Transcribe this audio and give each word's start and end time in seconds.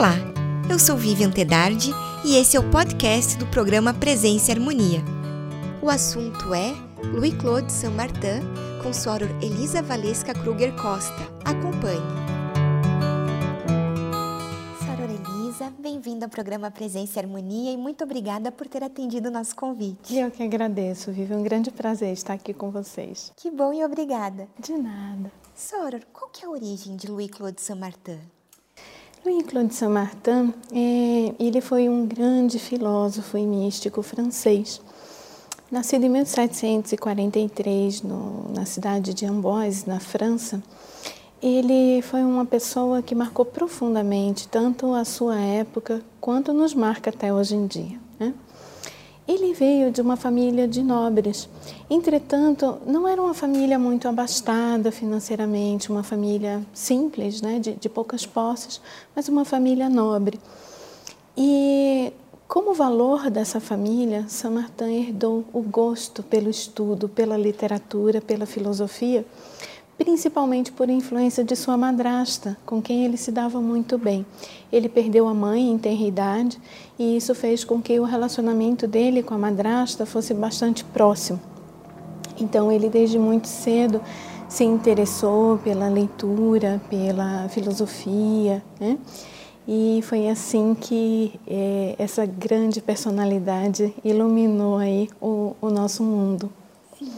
Olá, 0.00 0.16
eu 0.70 0.78
sou 0.78 0.96
Vivian 0.96 1.30
Tedardi 1.30 1.90
e 2.24 2.34
esse 2.34 2.56
é 2.56 2.58
o 2.58 2.70
podcast 2.70 3.36
do 3.36 3.46
programa 3.48 3.92
Presença 3.92 4.50
e 4.50 4.54
Harmonia. 4.54 5.02
O 5.82 5.90
assunto 5.90 6.54
é 6.54 6.72
Louis 7.12 7.34
Claude 7.34 7.70
Saint-Martin 7.70 8.40
com 8.82 8.94
Soror 8.94 9.28
Elisa 9.42 9.82
Valesca 9.82 10.32
Kruger 10.32 10.74
Costa. 10.74 11.20
Acompanhe. 11.44 12.00
Soror 14.78 15.10
Elisa, 15.10 15.70
bem-vinda 15.78 16.24
ao 16.24 16.30
programa 16.30 16.70
Presença 16.70 17.18
e 17.18 17.22
Harmonia 17.22 17.70
e 17.70 17.76
muito 17.76 18.02
obrigada 18.02 18.50
por 18.50 18.66
ter 18.68 18.82
atendido 18.82 19.28
o 19.28 19.30
nosso 19.30 19.54
convite. 19.54 20.16
Eu 20.16 20.30
que 20.30 20.42
agradeço, 20.42 21.12
Vivi. 21.12 21.34
Um 21.34 21.42
grande 21.42 21.70
prazer 21.70 22.14
estar 22.14 22.32
aqui 22.32 22.54
com 22.54 22.70
vocês. 22.70 23.34
Que 23.36 23.50
bom 23.50 23.70
e 23.70 23.84
obrigada. 23.84 24.48
De 24.58 24.72
nada. 24.72 25.30
Soror, 25.54 26.00
qual 26.10 26.30
que 26.30 26.42
é 26.42 26.48
a 26.48 26.50
origem 26.50 26.96
de 26.96 27.06
Louis 27.06 27.30
Claude 27.30 27.60
Saint-Martin? 27.60 28.39
Louis 29.22 29.42
Claude 29.42 29.74
Saint-Martin, 29.74 30.54
é, 30.72 31.34
ele 31.38 31.60
foi 31.60 31.90
um 31.90 32.06
grande 32.06 32.58
filósofo 32.58 33.36
e 33.36 33.44
místico 33.44 34.02
francês. 34.02 34.80
Nascido 35.70 36.04
em 36.04 36.08
1743 36.08 38.00
no, 38.00 38.50
na 38.50 38.64
cidade 38.64 39.12
de 39.12 39.26
Amboise, 39.26 39.86
na 39.86 40.00
França, 40.00 40.62
ele 41.42 42.00
foi 42.00 42.22
uma 42.22 42.46
pessoa 42.46 43.02
que 43.02 43.14
marcou 43.14 43.44
profundamente 43.44 44.48
tanto 44.48 44.94
a 44.94 45.04
sua 45.04 45.38
época 45.38 46.02
quanto 46.18 46.54
nos 46.54 46.72
marca 46.72 47.10
até 47.10 47.30
hoje 47.30 47.54
em 47.54 47.66
dia. 47.66 48.00
Né? 48.18 48.32
Ele 49.26 49.54
veio 49.54 49.90
de 49.90 50.00
uma 50.00 50.16
família 50.16 50.66
de 50.66 50.82
nobres. 50.82 51.48
Entretanto, 51.88 52.78
não 52.86 53.06
era 53.06 53.22
uma 53.22 53.34
família 53.34 53.78
muito 53.78 54.08
abastada 54.08 54.90
financeiramente, 54.90 55.90
uma 55.90 56.02
família 56.02 56.60
simples, 56.74 57.40
né, 57.40 57.58
de, 57.58 57.72
de 57.72 57.88
poucas 57.88 58.26
posses, 58.26 58.80
mas 59.14 59.28
uma 59.28 59.44
família 59.44 59.88
nobre. 59.88 60.40
E 61.36 62.12
como 62.48 62.74
valor 62.74 63.30
dessa 63.30 63.60
família, 63.60 64.24
Saint-Martin 64.26 65.06
herdou 65.06 65.44
o 65.52 65.62
gosto 65.62 66.20
pelo 66.20 66.50
estudo, 66.50 67.08
pela 67.08 67.36
literatura, 67.36 68.20
pela 68.20 68.44
filosofia, 68.44 69.24
principalmente 70.00 70.72
por 70.72 70.88
influência 70.88 71.44
de 71.44 71.54
sua 71.54 71.76
madrasta, 71.76 72.56
com 72.64 72.80
quem 72.80 73.04
ele 73.04 73.18
se 73.18 73.30
dava 73.30 73.60
muito 73.60 73.98
bem. 73.98 74.24
Ele 74.72 74.88
perdeu 74.88 75.28
a 75.28 75.34
mãe 75.34 75.70
em 75.70 75.76
tenra 75.76 76.02
idade 76.02 76.58
e 76.98 77.18
isso 77.18 77.34
fez 77.34 77.64
com 77.64 77.82
que 77.82 78.00
o 78.00 78.04
relacionamento 78.04 78.86
dele 78.86 79.22
com 79.22 79.34
a 79.34 79.38
madrasta 79.38 80.06
fosse 80.06 80.32
bastante 80.32 80.84
próximo. 80.84 81.38
Então, 82.40 82.72
ele 82.72 82.88
desde 82.88 83.18
muito 83.18 83.46
cedo 83.46 84.00
se 84.48 84.64
interessou 84.64 85.58
pela 85.58 85.86
leitura, 85.88 86.80
pela 86.88 87.46
filosofia, 87.50 88.62
né? 88.80 88.96
E 89.68 90.00
foi 90.04 90.30
assim 90.30 90.74
que 90.74 91.38
é, 91.46 91.94
essa 91.98 92.24
grande 92.24 92.80
personalidade 92.80 93.94
iluminou 94.02 94.78
aí 94.78 95.10
o, 95.20 95.54
o 95.60 95.68
nosso 95.68 96.02
mundo. 96.02 96.50
Sim. 96.98 97.12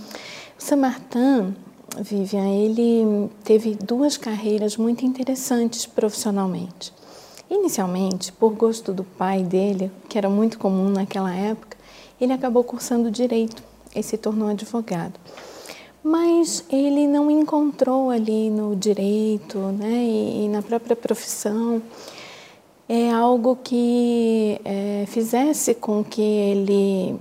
O 0.59 0.63
Saint-Martin 0.63 1.55
Vivian, 2.01 2.49
ele 2.49 3.31
teve 3.45 3.75
duas 3.75 4.17
carreiras 4.17 4.77
muito 4.77 5.05
interessantes 5.05 5.85
profissionalmente. 5.85 6.93
Inicialmente, 7.51 8.33
por 8.33 8.55
gosto 8.55 8.95
do 8.95 9.05
pai 9.05 9.43
dele, 9.43 9.91
que 10.09 10.17
era 10.17 10.29
muito 10.29 10.59
comum 10.59 10.89
naquela 10.89 11.35
época, 11.35 11.77
ele 12.21 12.33
acabou 12.33 12.65
cursando 12.65 13.11
direito 13.11 13.63
e 13.95 14.03
se 14.03 14.17
tornou 14.17 14.49
advogado. 14.49 15.21
Mas 16.03 16.65
ele 16.71 17.07
não 17.07 17.31
encontrou 17.31 18.11
ali 18.11 18.49
no 18.49 18.75
direito 18.75 19.59
né, 19.59 20.05
e, 20.05 20.45
e 20.45 20.49
na 20.49 20.63
própria 20.63 20.97
profissão 20.97 21.83
é 22.89 23.11
algo 23.11 23.57
que 23.57 24.61
é, 24.65 25.05
fizesse 25.07 25.75
com 25.75 26.03
que 26.03 26.21
ele 26.21 27.17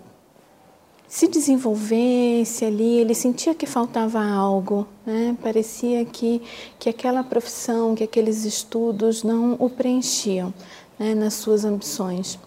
se 1.12 1.28
desenvolvesse 1.28 2.64
ali, 2.64 3.00
ele 3.00 3.14
sentia 3.14 3.54
que 3.54 3.66
faltava 3.66 4.24
algo, 4.24 4.88
né? 5.06 5.36
parecia 5.44 6.06
que, 6.06 6.42
que 6.80 6.88
aquela 6.88 7.22
profissão, 7.22 7.94
que 7.94 8.06
aqueles 8.06 8.46
estudos 8.46 9.22
não 9.22 9.58
o 9.60 9.70
preenchiam 9.70 10.54
né? 10.98 11.14
nas 11.14 11.34
suas 11.34 11.66
ambições, 11.66 12.40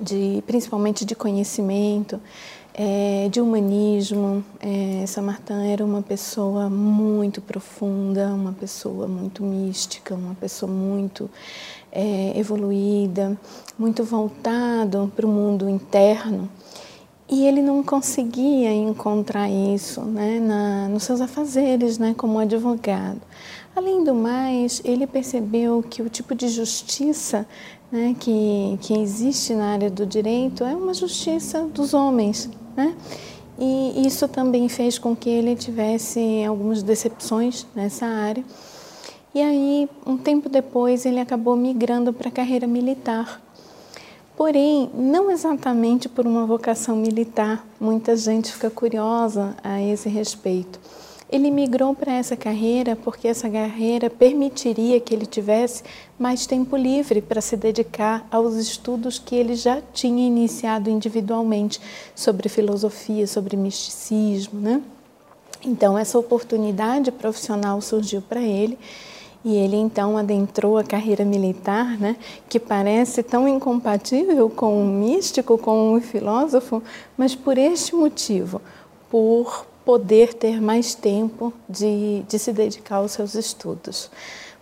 de, 0.00 0.42
principalmente 0.48 1.04
de 1.04 1.14
conhecimento, 1.14 2.20
é, 2.74 3.28
de 3.30 3.40
humanismo. 3.40 4.44
É, 4.58 5.06
Samartin 5.06 5.70
era 5.70 5.84
uma 5.84 6.02
pessoa 6.02 6.68
muito 6.68 7.40
profunda, 7.40 8.30
uma 8.30 8.52
pessoa 8.52 9.06
muito 9.06 9.44
mística, 9.44 10.16
uma 10.16 10.34
pessoa 10.34 10.68
muito 10.70 11.30
é, 11.92 12.32
evoluída, 12.34 13.38
muito 13.78 14.02
voltado 14.02 15.12
para 15.14 15.24
o 15.24 15.28
mundo 15.28 15.70
interno. 15.70 16.50
E 17.30 17.46
ele 17.46 17.62
não 17.62 17.80
conseguia 17.80 18.72
encontrar 18.72 19.48
isso 19.48 20.00
né, 20.00 20.40
na, 20.40 20.88
nos 20.88 21.04
seus 21.04 21.20
afazeres 21.20 21.96
né, 21.96 22.12
como 22.16 22.40
advogado. 22.40 23.20
Além 23.74 24.02
do 24.02 24.12
mais, 24.12 24.82
ele 24.84 25.06
percebeu 25.06 25.80
que 25.80 26.02
o 26.02 26.08
tipo 26.08 26.34
de 26.34 26.48
justiça 26.48 27.46
né, 27.90 28.16
que, 28.18 28.76
que 28.80 28.94
existe 28.94 29.54
na 29.54 29.72
área 29.72 29.88
do 29.88 30.04
direito 30.04 30.64
é 30.64 30.74
uma 30.74 30.92
justiça 30.92 31.62
dos 31.66 31.94
homens. 31.94 32.50
Né? 32.76 32.96
E 33.56 34.04
isso 34.04 34.26
também 34.26 34.68
fez 34.68 34.98
com 34.98 35.14
que 35.14 35.30
ele 35.30 35.54
tivesse 35.54 36.42
algumas 36.44 36.82
decepções 36.82 37.64
nessa 37.76 38.06
área. 38.06 38.44
E 39.32 39.40
aí, 39.40 39.88
um 40.04 40.16
tempo 40.16 40.48
depois, 40.48 41.06
ele 41.06 41.20
acabou 41.20 41.54
migrando 41.54 42.12
para 42.12 42.28
a 42.28 42.32
carreira 42.32 42.66
militar 42.66 43.40
porém 44.40 44.90
não 44.94 45.30
exatamente 45.30 46.08
por 46.08 46.26
uma 46.26 46.46
vocação 46.46 46.96
militar. 46.96 47.62
Muita 47.78 48.16
gente 48.16 48.50
fica 48.50 48.70
curiosa 48.70 49.54
a 49.62 49.82
esse 49.82 50.08
respeito. 50.08 50.80
Ele 51.30 51.50
migrou 51.50 51.94
para 51.94 52.14
essa 52.14 52.34
carreira 52.34 52.96
porque 52.96 53.28
essa 53.28 53.50
carreira 53.50 54.08
permitiria 54.08 54.98
que 54.98 55.12
ele 55.12 55.26
tivesse 55.26 55.82
mais 56.18 56.46
tempo 56.46 56.74
livre 56.74 57.20
para 57.20 57.42
se 57.42 57.54
dedicar 57.54 58.26
aos 58.30 58.54
estudos 58.54 59.18
que 59.18 59.36
ele 59.36 59.54
já 59.54 59.82
tinha 59.92 60.26
iniciado 60.26 60.88
individualmente 60.88 61.78
sobre 62.14 62.48
filosofia, 62.48 63.26
sobre 63.26 63.58
misticismo, 63.58 64.58
né? 64.58 64.80
Então 65.62 65.98
essa 65.98 66.18
oportunidade 66.18 67.12
profissional 67.12 67.78
surgiu 67.82 68.22
para 68.22 68.40
ele 68.40 68.78
e 69.44 69.56
ele 69.56 69.76
então 69.76 70.16
adentrou 70.18 70.76
a 70.78 70.84
carreira 70.84 71.24
militar, 71.24 71.98
né, 71.98 72.16
que 72.48 72.60
parece 72.60 73.22
tão 73.22 73.48
incompatível 73.48 74.50
com 74.50 74.82
o 74.82 74.86
místico, 74.86 75.56
com 75.56 75.94
o 75.94 76.00
filósofo, 76.00 76.82
mas 77.16 77.34
por 77.34 77.56
este 77.56 77.94
motivo, 77.94 78.60
por 79.10 79.66
poder 79.84 80.34
ter 80.34 80.60
mais 80.60 80.94
tempo 80.94 81.52
de, 81.68 82.22
de 82.28 82.38
se 82.38 82.52
dedicar 82.52 82.96
aos 82.96 83.12
seus 83.12 83.34
estudos. 83.34 84.10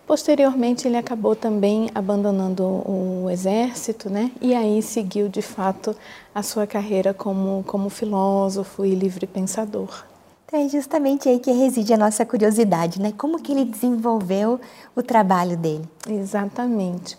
Posteriormente, 0.07 0.87
ele 0.87 0.97
acabou 0.97 1.35
também 1.35 1.91
abandonando 1.93 2.63
o 2.63 3.29
exército, 3.29 4.09
né? 4.09 4.31
E 4.41 4.55
aí 4.55 4.81
seguiu 4.81 5.29
de 5.29 5.43
fato 5.43 5.95
a 6.33 6.41
sua 6.41 6.65
carreira 6.65 7.13
como, 7.13 7.63
como 7.67 7.91
filósofo 7.91 8.83
e 8.83 8.95
livre 8.95 9.27
pensador. 9.27 10.08
Então 10.49 10.65
é 10.65 10.67
justamente 10.67 11.29
aí 11.29 11.37
que 11.37 11.51
reside 11.51 11.93
a 11.93 11.97
nossa 11.97 12.25
curiosidade, 12.25 12.99
né? 12.99 13.13
Como 13.15 13.39
que 13.39 13.51
ele 13.51 13.65
desenvolveu 13.65 14.59
o 14.95 15.03
trabalho 15.03 15.55
dele? 15.55 15.87
Exatamente. 16.09 17.15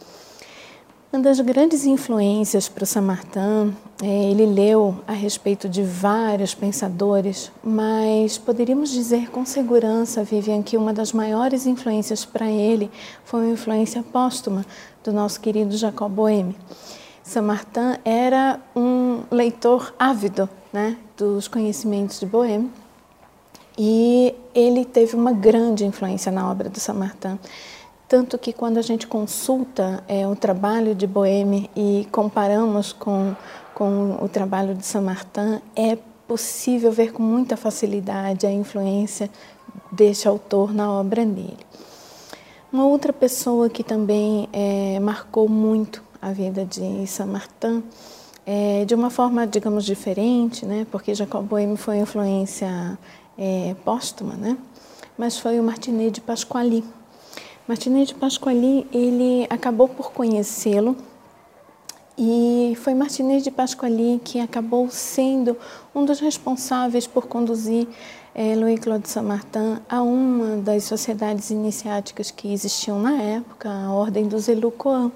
Uma 1.12 1.22
das 1.22 1.38
grandes 1.38 1.84
influências 1.84 2.68
para 2.68 2.82
o 2.82 2.86
Samartin, 2.86 3.72
é, 4.02 4.30
ele 4.32 4.46
leu 4.46 4.96
a 5.06 5.12
respeito 5.12 5.68
de 5.68 5.80
vários 5.80 6.56
pensadores, 6.56 7.52
mas 7.62 8.36
poderíamos 8.36 8.90
dizer 8.90 9.30
com 9.30 9.46
segurança, 9.46 10.24
Vivian, 10.24 10.60
que 10.60 10.76
uma 10.76 10.92
das 10.92 11.12
maiores 11.12 11.66
influências 11.66 12.24
para 12.24 12.50
ele 12.50 12.90
foi 13.24 13.42
uma 13.42 13.52
influência 13.52 14.02
póstuma 14.02 14.66
do 15.04 15.12
nosso 15.12 15.40
querido 15.40 15.76
Jacob 15.76 16.10
Boehme. 16.10 16.56
Samartin 17.22 17.94
era 18.04 18.58
um 18.74 19.22
leitor 19.30 19.94
ávido 19.96 20.48
né, 20.72 20.96
dos 21.16 21.46
conhecimentos 21.46 22.18
de 22.18 22.26
Boehme 22.26 22.68
e 23.82 24.34
ele 24.54 24.84
teve 24.84 25.16
uma 25.16 25.32
grande 25.32 25.86
influência 25.86 26.30
na 26.30 26.50
obra 26.50 26.68
do 26.68 26.78
Samartin. 26.78 27.38
Tanto 28.06 28.36
que 28.36 28.52
quando 28.52 28.76
a 28.76 28.82
gente 28.82 29.06
consulta 29.06 30.04
é, 30.06 30.28
o 30.28 30.36
trabalho 30.36 30.94
de 30.94 31.06
Boheme 31.06 31.70
e 31.74 32.06
comparamos 32.12 32.92
com, 32.92 33.34
com 33.74 34.18
o 34.20 34.28
trabalho 34.28 34.74
de 34.74 34.84
Samartin, 34.84 35.62
é 35.74 35.96
possível 36.28 36.92
ver 36.92 37.10
com 37.10 37.22
muita 37.22 37.56
facilidade 37.56 38.46
a 38.46 38.52
influência 38.52 39.30
deste 39.90 40.28
autor 40.28 40.74
na 40.74 40.92
obra 40.92 41.24
dele. 41.24 41.56
Uma 42.70 42.84
outra 42.84 43.14
pessoa 43.14 43.70
que 43.70 43.82
também 43.82 44.46
é, 44.52 45.00
marcou 45.00 45.48
muito 45.48 46.02
a 46.20 46.32
vida 46.32 46.66
de 46.66 47.06
Samartin, 47.06 47.82
é, 48.44 48.84
de 48.84 48.94
uma 48.94 49.08
forma, 49.08 49.46
digamos, 49.46 49.86
diferente, 49.86 50.66
né? 50.66 50.86
porque 50.90 51.14
Jacob 51.14 51.46
Boheme 51.46 51.78
foi 51.78 51.96
influência 51.96 52.98
é, 53.40 53.74
póstuma, 53.84 54.34
né? 54.34 54.56
mas 55.20 55.38
foi 55.38 55.60
o 55.60 55.62
Martinet 55.62 56.12
de 56.12 56.20
Pasquali. 56.22 56.82
Martinez 57.68 58.08
de 58.08 58.14
Pasquali, 58.14 58.86
ele 58.90 59.46
acabou 59.50 59.86
por 59.86 60.12
conhecê-lo 60.12 60.96
e 62.16 62.74
foi 62.82 62.94
Martinez 62.94 63.44
de 63.44 63.50
Pasquali 63.50 64.20
que 64.24 64.40
acabou 64.40 64.88
sendo 64.90 65.56
um 65.94 66.06
dos 66.06 66.20
responsáveis 66.20 67.06
por 67.06 67.26
conduzir 67.26 67.86
é, 68.34 68.54
Louis-Claude 68.56 69.08
Saint-Martin 69.08 69.78
a 69.88 70.02
uma 70.02 70.56
das 70.56 70.84
sociedades 70.84 71.50
iniciáticas 71.50 72.30
que 72.30 72.52
existiam 72.52 72.98
na 72.98 73.20
época, 73.20 73.70
a 73.70 73.92
Ordem 73.92 74.26
dos 74.26 74.48
Elucoan. 74.48 75.12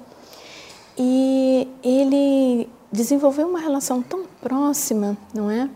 E 0.99 1.67
ele 1.83 2.69
desenvolveu 2.93 3.49
uma 3.49 3.59
relação 3.59 4.03
tão 4.03 4.25
próxima, 4.41 5.17
não 5.33 5.51
é, 5.51 5.69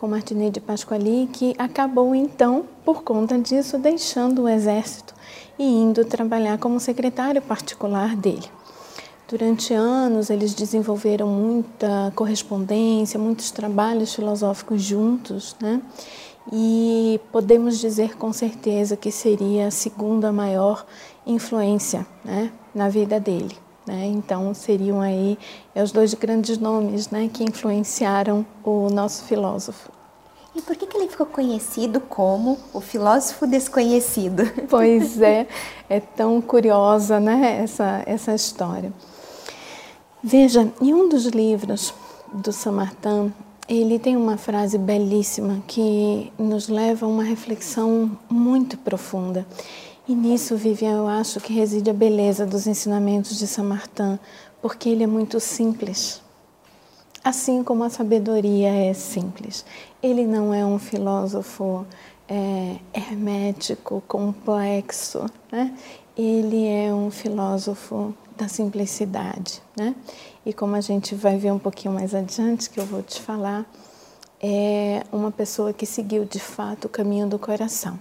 com 0.00 0.08
Martinez 0.08 0.50
de 0.50 0.60
Pasquali, 0.60 1.28
que 1.30 1.54
acabou 1.58 2.14
então, 2.14 2.64
por 2.86 3.02
conta 3.02 3.38
disso, 3.38 3.76
deixando 3.76 4.44
o 4.44 4.48
exército 4.48 5.14
e 5.58 5.62
indo 5.62 6.06
trabalhar 6.06 6.56
como 6.56 6.80
secretário 6.80 7.42
particular 7.42 8.16
dele. 8.16 8.46
Durante 9.28 9.74
anos, 9.74 10.30
eles 10.30 10.54
desenvolveram 10.54 11.28
muita 11.28 12.10
correspondência, 12.16 13.20
muitos 13.20 13.50
trabalhos 13.50 14.14
filosóficos 14.14 14.82
juntos, 14.82 15.54
né? 15.60 15.82
E 16.50 17.20
podemos 17.30 17.78
dizer 17.78 18.16
com 18.16 18.32
certeza 18.32 18.96
que 18.96 19.12
seria 19.12 19.66
a 19.66 19.70
segunda 19.70 20.32
maior 20.32 20.86
influência 21.26 22.06
né, 22.24 22.50
na 22.74 22.88
vida 22.88 23.20
dele. 23.20 23.54
Né? 23.90 24.06
Então, 24.06 24.54
seriam 24.54 25.00
aí 25.00 25.36
os 25.74 25.90
dois 25.90 26.14
grandes 26.14 26.58
nomes 26.58 27.10
né, 27.10 27.28
que 27.32 27.42
influenciaram 27.42 28.46
o 28.62 28.88
nosso 28.88 29.24
filósofo. 29.24 29.90
E 30.54 30.62
por 30.62 30.76
que, 30.76 30.86
que 30.86 30.96
ele 30.96 31.08
ficou 31.08 31.26
conhecido 31.26 32.00
como 32.00 32.56
o 32.72 32.80
filósofo 32.80 33.48
desconhecido? 33.48 34.44
Pois 34.70 35.20
é, 35.20 35.48
é 35.88 35.98
tão 35.98 36.40
curiosa 36.40 37.18
né, 37.18 37.60
essa, 37.64 38.04
essa 38.06 38.32
história. 38.32 38.92
Veja, 40.22 40.70
em 40.80 40.94
um 40.94 41.08
dos 41.08 41.26
livros 41.26 41.92
do 42.32 42.52
Samartin, 42.52 43.32
ele 43.68 43.98
tem 43.98 44.16
uma 44.16 44.36
frase 44.36 44.78
belíssima 44.78 45.62
que 45.66 46.32
nos 46.38 46.68
leva 46.68 47.06
a 47.06 47.08
uma 47.08 47.24
reflexão 47.24 48.16
muito 48.28 48.78
profunda. 48.78 49.44
E 50.10 50.14
nisso, 50.14 50.56
Vivian, 50.56 50.96
eu 50.96 51.06
acho 51.06 51.38
que 51.38 51.52
reside 51.52 51.88
a 51.88 51.94
beleza 51.94 52.44
dos 52.44 52.66
ensinamentos 52.66 53.38
de 53.38 53.46
Samartin, 53.46 54.18
porque 54.60 54.88
ele 54.88 55.04
é 55.04 55.06
muito 55.06 55.38
simples 55.38 56.20
assim 57.22 57.62
como 57.62 57.84
a 57.84 57.90
sabedoria 57.90 58.70
é 58.70 58.92
simples. 58.94 59.64
Ele 60.02 60.26
não 60.26 60.52
é 60.52 60.64
um 60.64 60.78
filósofo 60.78 61.86
é, 62.28 62.76
hermético, 62.92 64.02
complexo, 64.08 65.26
né? 65.52 65.76
ele 66.16 66.66
é 66.66 66.92
um 66.92 67.10
filósofo 67.10 68.14
da 68.36 68.48
simplicidade. 68.48 69.62
Né? 69.76 69.94
E 70.44 70.52
como 70.52 70.76
a 70.76 70.80
gente 70.80 71.14
vai 71.14 71.36
ver 71.36 71.52
um 71.52 71.58
pouquinho 71.58 71.94
mais 71.94 72.14
adiante, 72.14 72.70
que 72.70 72.80
eu 72.80 72.86
vou 72.86 73.02
te 73.02 73.20
falar, 73.20 73.66
é 74.42 75.04
uma 75.12 75.30
pessoa 75.30 75.72
que 75.72 75.84
seguiu 75.84 76.24
de 76.24 76.40
fato 76.40 76.86
o 76.86 76.88
caminho 76.88 77.28
do 77.28 77.38
coração. 77.38 77.98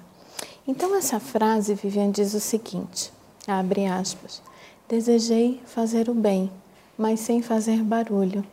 Então, 0.69 0.95
essa 0.95 1.19
frase, 1.19 1.73
Viviane, 1.73 2.13
diz 2.13 2.33
o 2.35 2.39
seguinte: 2.39 3.11
abre 3.47 3.87
aspas, 3.87 4.41
desejei 4.87 5.59
fazer 5.65 6.09
o 6.09 6.13
bem, 6.13 6.51
mas 6.95 7.19
sem 7.19 7.41
fazer 7.41 7.83
barulho 7.83 8.45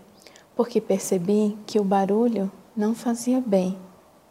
porque 0.57 0.81
percebi 0.81 1.57
que 1.67 1.79
o 1.79 1.85
barulho 1.85 2.51
não 2.75 2.95
fazia 2.95 3.41
bem 3.45 3.77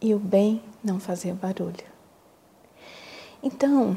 e 0.02 0.12
o 0.12 0.18
bem 0.18 0.60
não 0.82 0.98
fazia 0.98 1.32
barulho. 1.32 1.86
Então, 3.40 3.96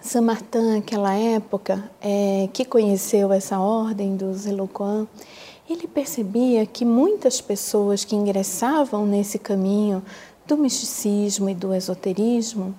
Saint 0.00 0.24
Martin, 0.24 0.76
naquela 0.76 1.14
época, 1.14 1.90
é, 2.00 2.48
que 2.52 2.64
conheceu 2.64 3.32
essa 3.32 3.58
ordem 3.58 4.16
dos 4.16 4.46
Eloquan, 4.46 5.08
ele 5.68 5.88
percebia 5.88 6.64
que 6.64 6.84
muitas 6.84 7.40
pessoas 7.40 8.04
que 8.04 8.14
ingressavam 8.14 9.04
nesse 9.04 9.38
caminho 9.38 10.02
do 10.46 10.56
misticismo 10.56 11.48
e 11.48 11.54
do 11.54 11.74
esoterismo 11.74 12.74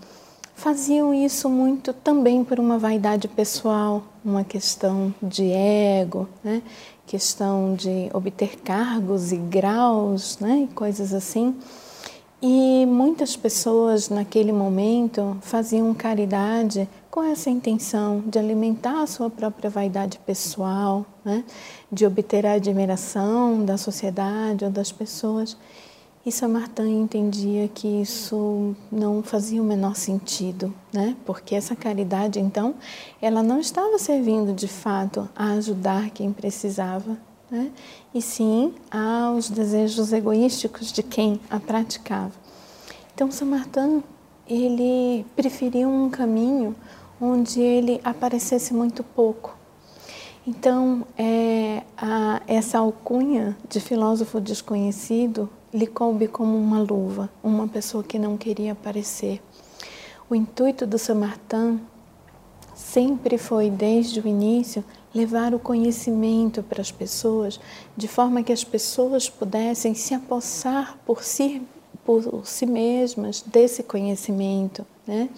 faziam 0.56 1.14
isso 1.14 1.50
muito 1.50 1.94
também 1.94 2.44
por 2.44 2.60
uma 2.60 2.78
vaidade 2.78 3.28
pessoal, 3.28 4.04
uma 4.24 4.44
questão 4.44 5.14
de 5.22 5.52
ego, 5.52 6.28
né? 6.44 6.62
questão 7.06 7.76
de 7.76 8.10
obter 8.14 8.58
cargos 8.62 9.32
e 9.32 9.38
graus, 9.38 10.40
né, 10.40 10.68
e 10.70 10.74
coisas 10.74 11.14
assim. 11.14 11.56
E 12.42 12.86
muitas 12.86 13.38
pessoas 13.38 14.10
naquele 14.10 14.52
momento 14.52 15.38
faziam 15.42 15.94
caridade 15.94 16.90
com 17.10 17.24
essa 17.24 17.50
intenção 17.50 18.22
de 18.26 18.38
alimentar 18.38 19.02
a 19.02 19.08
sua 19.08 19.30
própria 19.30 19.70
vaidade 19.70 20.20
pessoal, 20.26 21.06
né, 21.24 21.44
de 21.92 22.06
obter 22.06 22.46
a 22.46 22.54
admiração 22.54 23.64
da 23.64 23.78
sociedade 23.78 24.66
ou 24.66 24.72
das 24.72 24.92
pessoas. 24.92 25.56
E 26.26 26.32
Samartin 26.32 27.02
entendia 27.02 27.68
que 27.68 27.86
isso 27.86 28.74
não 28.90 29.22
fazia 29.22 29.62
o 29.62 29.66
menor 29.66 29.94
sentido, 29.94 30.74
né? 30.94 31.18
Porque 31.26 31.54
essa 31.54 31.76
caridade, 31.76 32.40
então, 32.40 32.76
ela 33.22 33.44
não 33.44 33.60
estava 33.60 34.00
servindo 34.00 34.54
de 34.54 34.70
fato 34.70 35.28
a 35.36 35.52
ajudar 35.52 36.12
quem 36.12 36.32
precisava, 36.32 37.18
né? 37.52 37.70
E 38.16 38.22
sim 38.22 38.74
aos 38.90 39.50
desejos 39.50 40.14
egoísticos 40.14 40.94
de 40.94 41.04
quem 41.04 41.42
a 41.50 41.60
praticava. 41.60 42.32
Então, 43.14 43.30
Samartin, 43.30 44.02
ele 44.48 45.26
preferiu 45.36 45.90
um 45.90 46.10
caminho 46.10 46.74
onde 47.20 47.60
ele 47.60 48.00
aparecesse 48.02 48.74
muito 48.74 49.04
pouco. 49.04 49.58
Então, 50.48 51.06
é, 51.18 51.84
a, 51.98 52.42
essa 52.48 52.80
alcunha 52.80 53.58
de 53.68 53.82
filósofo 53.82 54.40
desconhecido 54.40 55.50
lhe 55.74 55.88
coube 55.88 56.28
como 56.28 56.58
uma 56.58 56.80
luva, 56.80 57.30
uma 57.44 57.68
pessoa 57.68 58.04
que 58.04 58.20
não 58.20 58.38
queria 58.38 58.74
aparecer. 58.74 59.42
O 60.30 60.36
intuito 60.36 60.86
do 60.86 60.98
Samartã 61.00 61.80
sempre 62.76 63.38
foi, 63.38 63.70
desde 63.70 64.20
o 64.20 64.28
início, 64.28 64.84
levar 65.14 65.54
o 65.54 65.60
conhecimento 65.60 66.64
para 66.64 66.82
as 66.82 66.92
pessoas, 66.92 67.60
de 67.96 68.08
forma 68.08 68.44
que 68.44 68.52
as 68.52 68.64
pessoas 68.64 69.30
pudessem 69.30 69.94
se 69.94 70.14
apossar 70.14 70.98
por 71.06 71.24
si, 71.24 71.62
por 72.06 72.46
si 72.46 72.66
mesmas 72.66 73.42
desse 73.42 73.84
conhecimento, 73.84 74.86
né? 75.06 75.30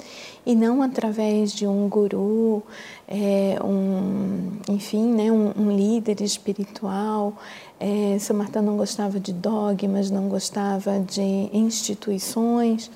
E 0.45 0.55
não 0.55 0.81
através 0.81 1.51
de 1.51 1.67
um 1.67 1.89
guru, 1.89 2.63
é, 3.07 3.57
um, 3.63 4.51
enfim, 4.69 5.11
né, 5.13 5.31
um, 5.31 5.51
um 5.57 5.75
líder 5.75 6.21
espiritual, 6.21 7.33
é, 7.79 8.17
São 8.19 8.35
Martin 8.35 8.59
não 8.59 8.77
gostava 8.77 9.19
de 9.19 9.33
dogmas, 9.33 10.09
não 10.09 10.29
gostava 10.29 10.99
de 10.99 11.49
instituições. 11.53 12.89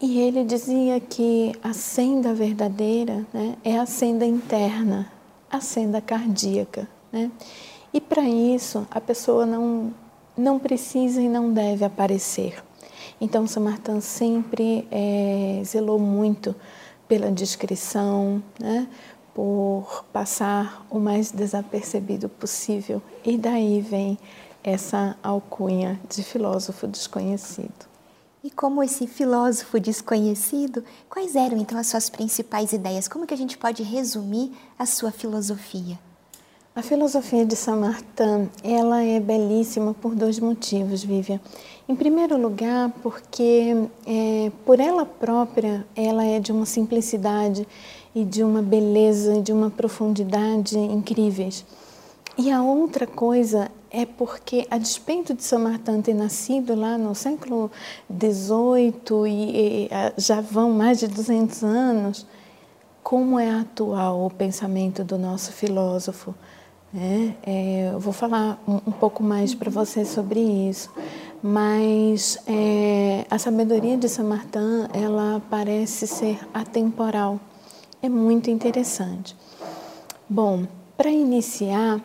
E 0.00 0.20
ele 0.20 0.44
dizia 0.44 0.98
que 0.98 1.52
a 1.62 1.72
senda 1.72 2.32
verdadeira 2.32 3.26
né, 3.32 3.56
é 3.62 3.78
a 3.78 3.86
senda 3.86 4.24
interna, 4.24 5.10
a 5.50 5.60
senda 5.60 6.00
cardíaca. 6.00 6.88
Né? 7.12 7.30
E 7.92 8.00
para 8.00 8.22
isso, 8.22 8.86
a 8.90 9.00
pessoa 9.00 9.44
não, 9.44 9.92
não 10.36 10.58
precisa 10.58 11.20
e 11.20 11.28
não 11.28 11.52
deve 11.52 11.84
aparecer. 11.84 12.62
Então, 13.20 13.46
São 13.46 13.62
Martin 13.62 14.00
sempre 14.00 14.86
é, 14.90 15.60
zelou 15.64 15.98
muito 15.98 16.54
pela 17.06 17.30
discrição, 17.30 18.42
né? 18.58 18.86
Por 19.34 20.04
passar 20.12 20.86
o 20.90 20.98
mais 20.98 21.30
desapercebido 21.30 22.28
possível. 22.28 23.02
E 23.24 23.36
daí 23.36 23.80
vem 23.80 24.18
essa 24.62 25.16
alcunha 25.22 26.00
de 26.08 26.22
filósofo 26.22 26.86
desconhecido. 26.86 27.90
E 28.42 28.50
como 28.50 28.82
esse 28.82 29.06
filósofo 29.06 29.78
desconhecido, 29.78 30.82
quais 31.10 31.36
eram 31.36 31.58
então 31.58 31.78
as 31.78 31.88
suas 31.88 32.08
principais 32.08 32.72
ideias? 32.72 33.06
Como 33.06 33.26
que 33.26 33.34
a 33.34 33.36
gente 33.36 33.58
pode 33.58 33.82
resumir 33.82 34.52
a 34.78 34.86
sua 34.86 35.10
filosofia? 35.10 35.98
A 36.74 36.82
filosofia 36.82 37.44
de 37.44 37.56
Saint 37.56 37.80
Martin, 37.80 38.48
ela 38.62 39.02
é 39.02 39.20
belíssima 39.20 39.92
por 39.92 40.14
dois 40.14 40.38
motivos, 40.38 41.02
Vivian. 41.02 41.40
Em 41.88 41.96
primeiro 41.96 42.40
lugar, 42.40 42.90
porque 43.02 43.74
é, 44.06 44.52
por 44.64 44.78
ela 44.78 45.04
própria, 45.04 45.84
ela 45.96 46.24
é 46.24 46.38
de 46.38 46.52
uma 46.52 46.64
simplicidade 46.64 47.66
e 48.14 48.24
de 48.24 48.42
uma 48.42 48.62
beleza 48.62 49.36
e 49.36 49.42
de 49.42 49.52
uma 49.52 49.70
profundidade 49.70 50.78
incríveis. 50.78 51.64
E 52.36 52.50
a 52.50 52.62
outra 52.62 53.06
coisa 53.06 53.70
é 53.90 54.06
porque, 54.06 54.66
a 54.70 54.78
despeito 54.78 55.34
de 55.34 55.42
São 55.42 55.60
Martin 55.60 56.00
ter 56.00 56.14
nascido 56.14 56.74
lá 56.74 56.96
no 56.96 57.14
século 57.14 57.70
XVIII 58.10 59.26
e, 59.26 59.86
e 59.86 59.90
já 60.16 60.40
vão 60.40 60.70
mais 60.70 61.00
de 61.00 61.08
200 61.08 61.64
anos, 61.64 62.26
como 63.02 63.38
é 63.38 63.50
atual 63.50 64.24
o 64.24 64.30
pensamento 64.30 65.02
do 65.02 65.18
nosso 65.18 65.52
filósofo? 65.52 66.34
Né? 66.92 67.34
É, 67.44 67.90
eu 67.92 68.00
vou 68.00 68.12
falar 68.12 68.62
um, 68.66 68.76
um 68.86 68.92
pouco 68.92 69.22
mais 69.22 69.54
para 69.54 69.70
você 69.70 70.04
sobre 70.04 70.40
isso, 70.40 70.90
mas 71.42 72.38
é, 72.46 73.26
a 73.30 73.38
sabedoria 73.38 73.96
de 73.96 74.08
São 74.08 74.24
Martin 74.24 74.88
ela 74.92 75.42
parece 75.50 76.06
ser 76.06 76.38
atemporal 76.54 77.40
é 78.02 78.08
muito 78.08 78.50
interessante. 78.50 79.36
Bom, 80.28 80.66
para 80.96 81.10
iniciar, 81.10 82.00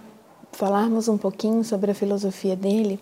falarmos 0.52 1.08
um 1.08 1.18
pouquinho 1.18 1.64
sobre 1.64 1.92
a 1.92 1.96
filosofia 1.96 2.56
dele, 2.56 3.00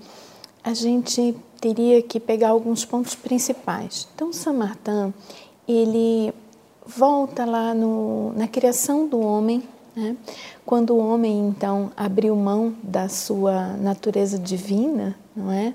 a 0.64 0.74
gente 0.74 1.36
teria 1.60 2.02
que 2.02 2.20
pegar 2.20 2.50
alguns 2.50 2.86
pontos 2.86 3.16
principais. 3.16 4.08
Então, 4.14 4.34
Samartin, 4.34 5.14
ele 5.68 6.34
volta 6.86 7.46
lá 7.46 7.74
no, 7.74 8.34
na 8.34 8.48
criação 8.48 9.08
do 9.08 9.20
homem, 9.20 9.64
né? 9.96 10.18
quando 10.66 10.94
o 10.94 10.98
homem 10.98 11.48
então 11.48 11.92
abriu 11.96 12.36
mão 12.36 12.76
da 12.84 13.08
sua 13.08 13.78
natureza 13.78 14.38
divina, 14.38 15.16
não 15.36 15.52
é? 15.52 15.74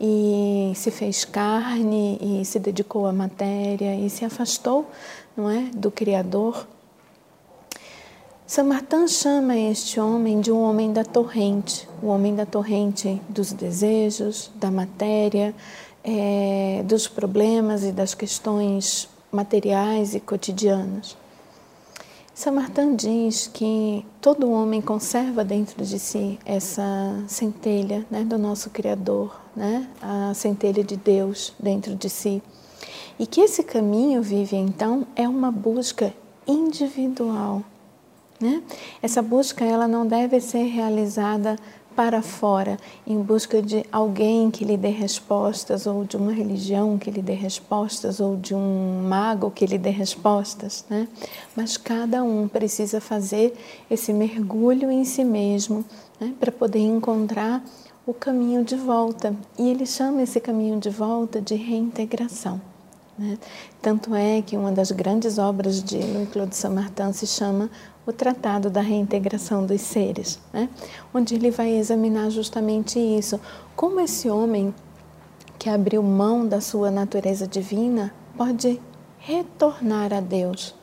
E 0.00 0.72
se 0.74 0.90
fez 0.90 1.26
carne 1.26 2.18
e 2.20 2.44
se 2.44 2.58
dedicou 2.58 3.06
à 3.06 3.12
matéria 3.12 3.94
e 3.94 4.08
se 4.08 4.24
afastou, 4.24 4.86
não 5.36 5.50
é, 5.50 5.70
do 5.74 5.90
Criador. 5.90 6.66
Samartin 8.46 9.06
chama 9.06 9.56
este 9.56 10.00
homem 10.00 10.40
de 10.40 10.50
um 10.50 10.60
homem 10.62 10.92
da 10.92 11.04
torrente, 11.04 11.88
o 12.02 12.06
homem 12.06 12.34
da 12.34 12.46
torrente 12.46 13.20
dos 13.28 13.52
desejos, 13.52 14.50
da 14.56 14.70
matéria, 14.70 15.54
é, 16.02 16.82
dos 16.84 17.06
problemas 17.06 17.84
e 17.84 17.92
das 17.92 18.14
questões 18.14 19.08
materiais 19.30 20.14
e 20.14 20.20
cotidianas. 20.20 21.16
Samartin 22.40 22.96
diz 22.96 23.48
que 23.52 24.02
todo 24.18 24.50
homem 24.50 24.80
conserva 24.80 25.44
dentro 25.44 25.84
de 25.84 25.98
si 25.98 26.38
essa 26.46 26.82
centelha 27.28 28.06
né, 28.10 28.24
do 28.24 28.38
nosso 28.38 28.70
Criador, 28.70 29.38
né, 29.54 29.86
a 30.00 30.32
centelha 30.32 30.82
de 30.82 30.96
Deus 30.96 31.52
dentro 31.60 31.94
de 31.94 32.08
si. 32.08 32.42
E 33.18 33.26
que 33.26 33.42
esse 33.42 33.62
caminho, 33.62 34.22
vive 34.22 34.56
então, 34.56 35.06
é 35.14 35.28
uma 35.28 35.50
busca 35.50 36.14
individual. 36.46 37.62
Né? 38.40 38.62
Essa 39.02 39.20
busca 39.20 39.62
ela 39.62 39.86
não 39.86 40.06
deve 40.06 40.40
ser 40.40 40.62
realizada 40.62 41.56
para 41.94 42.22
fora, 42.22 42.78
em 43.06 43.20
busca 43.20 43.60
de 43.60 43.84
alguém 43.90 44.50
que 44.50 44.64
lhe 44.64 44.76
dê 44.76 44.88
respostas, 44.88 45.86
ou 45.86 46.04
de 46.04 46.16
uma 46.16 46.32
religião 46.32 46.98
que 46.98 47.10
lhe 47.10 47.20
dê 47.20 47.34
respostas, 47.34 48.20
ou 48.20 48.36
de 48.36 48.54
um 48.54 49.02
mago 49.08 49.50
que 49.50 49.66
lhe 49.66 49.78
dê 49.78 49.90
respostas, 49.90 50.84
né? 50.88 51.08
Mas 51.54 51.76
cada 51.76 52.22
um 52.22 52.48
precisa 52.48 53.00
fazer 53.00 53.54
esse 53.90 54.12
mergulho 54.12 54.90
em 54.90 55.04
si 55.04 55.24
mesmo 55.24 55.84
né? 56.20 56.34
para 56.38 56.52
poder 56.52 56.80
encontrar 56.80 57.62
o 58.06 58.14
caminho 58.14 58.64
de 58.64 58.76
volta. 58.76 59.34
E 59.58 59.68
ele 59.68 59.86
chama 59.86 60.22
esse 60.22 60.40
caminho 60.40 60.78
de 60.78 60.90
volta 60.90 61.40
de 61.40 61.54
reintegração. 61.54 62.60
Né? 63.18 63.38
Tanto 63.82 64.14
é 64.14 64.40
que 64.40 64.56
uma 64.56 64.72
das 64.72 64.90
grandes 64.90 65.38
obras 65.38 65.82
de 65.82 65.98
Louis-Claude 65.98 66.56
Saint-Martin 66.56 67.12
se 67.12 67.26
chama 67.26 67.70
o 68.10 68.12
Tratado 68.12 68.68
da 68.68 68.80
Reintegração 68.80 69.64
dos 69.64 69.80
Seres, 69.80 70.38
né? 70.52 70.68
onde 71.14 71.34
ele 71.34 71.50
vai 71.50 71.70
examinar 71.70 72.30
justamente 72.30 72.98
isso. 72.98 73.40
Como 73.74 74.00
esse 74.00 74.28
homem 74.28 74.74
que 75.58 75.68
abriu 75.68 76.02
mão 76.02 76.46
da 76.46 76.60
sua 76.60 76.90
natureza 76.90 77.46
divina 77.46 78.12
pode 78.36 78.80
retornar 79.18 80.12
a 80.12 80.20
Deus. 80.20 80.74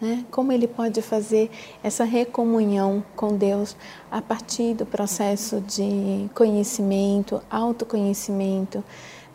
Né? 0.00 0.24
Como 0.30 0.52
ele 0.52 0.68
pode 0.68 1.00
fazer 1.02 1.50
essa 1.82 2.04
recomunhão 2.04 3.02
com 3.16 3.36
Deus 3.36 3.76
a 4.10 4.20
partir 4.20 4.74
do 4.74 4.84
processo 4.84 5.60
de 5.62 6.28
conhecimento, 6.34 7.42
autoconhecimento, 7.50 8.84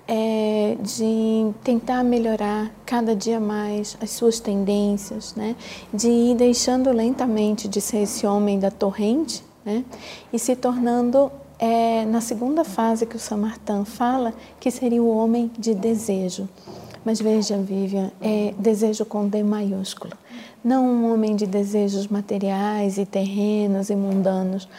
é, 0.08 0.78
de 0.82 1.52
tentar 1.64 2.04
melhorar 2.04 2.72
cada 2.86 3.16
dia 3.16 3.40
mais 3.40 3.98
as 4.02 4.12
suas 4.12 4.40
tendências, 4.40 5.36
né? 5.36 5.56
de 5.94 6.10
ir 6.10 6.36
deixando 6.36 6.92
lentamente 6.92 7.68
de 7.68 7.80
ser 7.80 8.00
esse 8.00 8.26
homem 8.26 8.60
da 8.60 8.72
torrente 8.72 9.44
né? 9.66 9.86
e 10.32 10.40
se 10.40 10.56
tornando, 10.56 11.32
é, 11.58 12.06
na 12.06 12.22
segunda 12.22 12.64
fase 12.64 13.06
que 13.06 13.16
o 13.16 13.20
Samartan 13.20 13.86
fala, 13.86 14.34
que 14.60 14.70
seria 14.72 15.02
o 15.02 15.10
homem 15.10 15.52
de 15.58 15.74
desejo. 15.74 16.48
Mas 17.04 17.20
veja, 17.20 17.58
Vivian, 17.58 18.12
é 18.22 18.54
desejo 18.60 19.06
com 19.06 19.28
D 19.28 19.44
maiúsculo. 19.44 20.14
Não 20.64 20.86
um 20.86 21.12
homem 21.12 21.36
de 21.36 21.48
desejos 21.48 22.08
materiais 22.08 23.00
e 23.00 23.06
terrenos 23.06 23.90
e 23.90 23.96
mundanos, 23.96 24.70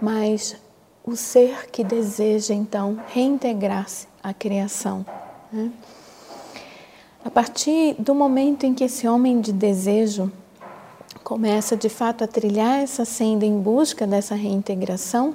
mas 0.00 0.56
o 1.04 1.16
ser 1.16 1.70
que 1.70 1.82
deseja 1.82 2.54
então 2.54 2.98
reintegrar-se 3.08 4.06
à 4.22 4.32
criação. 4.32 5.04
Né? 5.52 5.70
A 7.24 7.30
partir 7.30 7.94
do 7.98 8.14
momento 8.14 8.64
em 8.64 8.74
que 8.74 8.84
esse 8.84 9.06
homem 9.06 9.40
de 9.40 9.52
desejo 9.52 10.30
começa 11.22 11.76
de 11.76 11.88
fato 11.88 12.24
a 12.24 12.26
trilhar 12.26 12.80
essa 12.80 13.04
senda 13.04 13.44
em 13.44 13.60
busca 13.60 14.06
dessa 14.06 14.34
reintegração, 14.34 15.34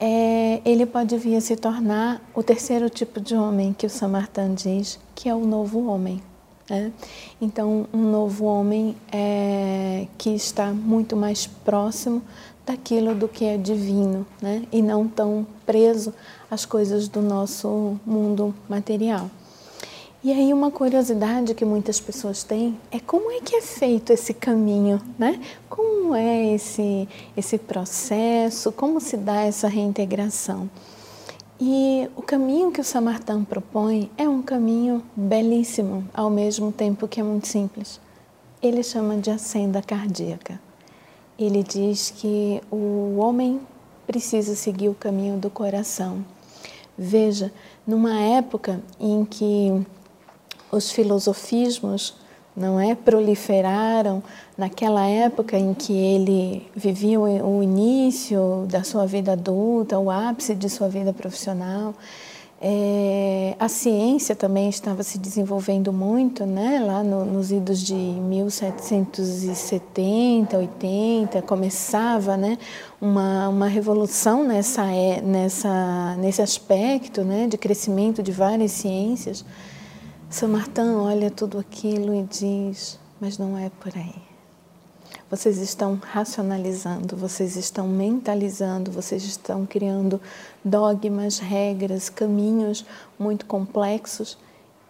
é, 0.00 0.60
ele 0.64 0.86
pode 0.86 1.16
vir 1.18 1.36
a 1.36 1.40
se 1.40 1.56
tornar 1.56 2.22
o 2.34 2.42
terceiro 2.42 2.88
tipo 2.88 3.20
de 3.20 3.34
homem 3.34 3.72
que 3.72 3.84
o 3.86 3.90
Samartan 3.90 4.54
diz, 4.54 4.98
que 5.14 5.28
é 5.28 5.34
o 5.34 5.44
novo 5.44 5.86
homem. 5.86 6.22
Né? 6.70 6.92
Então, 7.40 7.86
um 7.92 8.10
novo 8.10 8.44
homem 8.44 8.96
é, 9.10 10.06
que 10.16 10.30
está 10.30 10.66
muito 10.72 11.16
mais 11.16 11.46
próximo 11.46 12.22
daquilo 12.68 13.14
do 13.14 13.26
que 13.26 13.46
é 13.46 13.56
divino, 13.56 14.26
né? 14.42 14.62
E 14.70 14.82
não 14.82 15.08
tão 15.08 15.46
preso 15.64 16.12
às 16.50 16.66
coisas 16.66 17.08
do 17.08 17.22
nosso 17.22 17.98
mundo 18.04 18.54
material. 18.68 19.30
E 20.22 20.30
aí 20.30 20.52
uma 20.52 20.70
curiosidade 20.70 21.54
que 21.54 21.64
muitas 21.64 21.98
pessoas 21.98 22.42
têm 22.42 22.78
é 22.90 23.00
como 23.00 23.30
é 23.30 23.40
que 23.40 23.56
é 23.56 23.62
feito 23.62 24.12
esse 24.12 24.34
caminho, 24.34 25.00
né? 25.18 25.40
Como 25.68 26.14
é 26.14 26.54
esse 26.54 27.08
esse 27.34 27.56
processo, 27.56 28.70
como 28.70 29.00
se 29.00 29.16
dá 29.16 29.42
essa 29.42 29.66
reintegração? 29.66 30.68
E 31.58 32.08
o 32.14 32.22
caminho 32.22 32.70
que 32.70 32.80
o 32.80 32.84
Samartan 32.84 33.44
propõe 33.44 34.10
é 34.16 34.28
um 34.28 34.42
caminho 34.42 35.02
belíssimo, 35.16 36.06
ao 36.12 36.28
mesmo 36.28 36.70
tempo 36.70 37.08
que 37.08 37.18
é 37.18 37.22
muito 37.22 37.48
simples. 37.48 37.98
Ele 38.62 38.82
chama 38.82 39.16
de 39.16 39.30
a 39.30 39.38
senda 39.38 39.80
cardíaca 39.80 40.67
ele 41.38 41.62
diz 41.62 42.10
que 42.10 42.60
o 42.70 43.16
homem 43.18 43.60
precisa 44.06 44.54
seguir 44.54 44.88
o 44.88 44.94
caminho 44.94 45.38
do 45.38 45.48
coração. 45.48 46.24
Veja, 46.96 47.52
numa 47.86 48.18
época 48.20 48.80
em 48.98 49.24
que 49.24 49.86
os 50.72 50.90
filosofismos 50.90 52.16
não 52.56 52.80
é 52.80 52.94
proliferaram, 52.94 54.20
naquela 54.56 55.06
época 55.06 55.56
em 55.56 55.72
que 55.72 55.92
ele 55.92 56.66
vivia 56.74 57.20
o 57.20 57.62
início 57.62 58.66
da 58.68 58.82
sua 58.82 59.06
vida 59.06 59.32
adulta, 59.32 59.96
o 59.98 60.10
ápice 60.10 60.56
de 60.56 60.68
sua 60.68 60.88
vida 60.88 61.12
profissional, 61.12 61.94
é, 62.60 63.54
a 63.58 63.68
ciência 63.68 64.34
também 64.34 64.68
estava 64.68 65.04
se 65.04 65.16
desenvolvendo 65.16 65.92
muito, 65.92 66.44
né? 66.44 66.82
Lá 66.84 67.04
no, 67.04 67.24
nos 67.24 67.52
idos 67.52 67.78
de 67.80 67.94
1770, 67.94 70.58
80, 70.58 71.40
começava, 71.42 72.36
né? 72.36 72.58
Uma, 73.00 73.48
uma 73.48 73.68
revolução 73.68 74.42
nessa, 74.42 74.86
é, 74.86 75.20
nessa, 75.20 76.16
nesse 76.16 76.42
aspecto, 76.42 77.22
né? 77.22 77.46
De 77.46 77.56
crescimento 77.56 78.24
de 78.24 78.32
várias 78.32 78.72
ciências. 78.72 79.44
São 80.28 80.48
Martin 80.48 80.96
olha 80.96 81.30
tudo 81.30 81.58
aquilo 81.58 82.12
e 82.12 82.24
diz, 82.24 82.98
mas 83.20 83.38
não 83.38 83.56
é 83.56 83.70
por 83.70 83.96
aí. 83.96 84.27
Vocês 85.30 85.58
estão 85.58 86.00
racionalizando, 86.02 87.14
vocês 87.14 87.54
estão 87.54 87.86
mentalizando, 87.86 88.90
vocês 88.90 89.22
estão 89.24 89.66
criando 89.66 90.18
dogmas, 90.64 91.38
regras, 91.38 92.08
caminhos 92.08 92.82
muito 93.18 93.44
complexos 93.44 94.38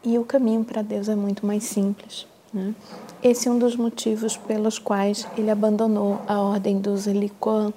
e 0.04 0.16
o 0.16 0.24
caminho 0.24 0.62
para 0.62 0.80
Deus 0.80 1.08
é 1.08 1.16
muito 1.16 1.44
mais 1.44 1.64
simples. 1.64 2.24
Né? 2.54 2.72
Esse 3.20 3.48
é 3.48 3.50
um 3.50 3.58
dos 3.58 3.74
motivos 3.74 4.36
pelos 4.36 4.78
quais 4.78 5.26
ele 5.36 5.50
abandonou 5.50 6.20
a 6.28 6.40
ordem 6.40 6.78
dos 6.78 7.08
Eliquan, 7.08 7.72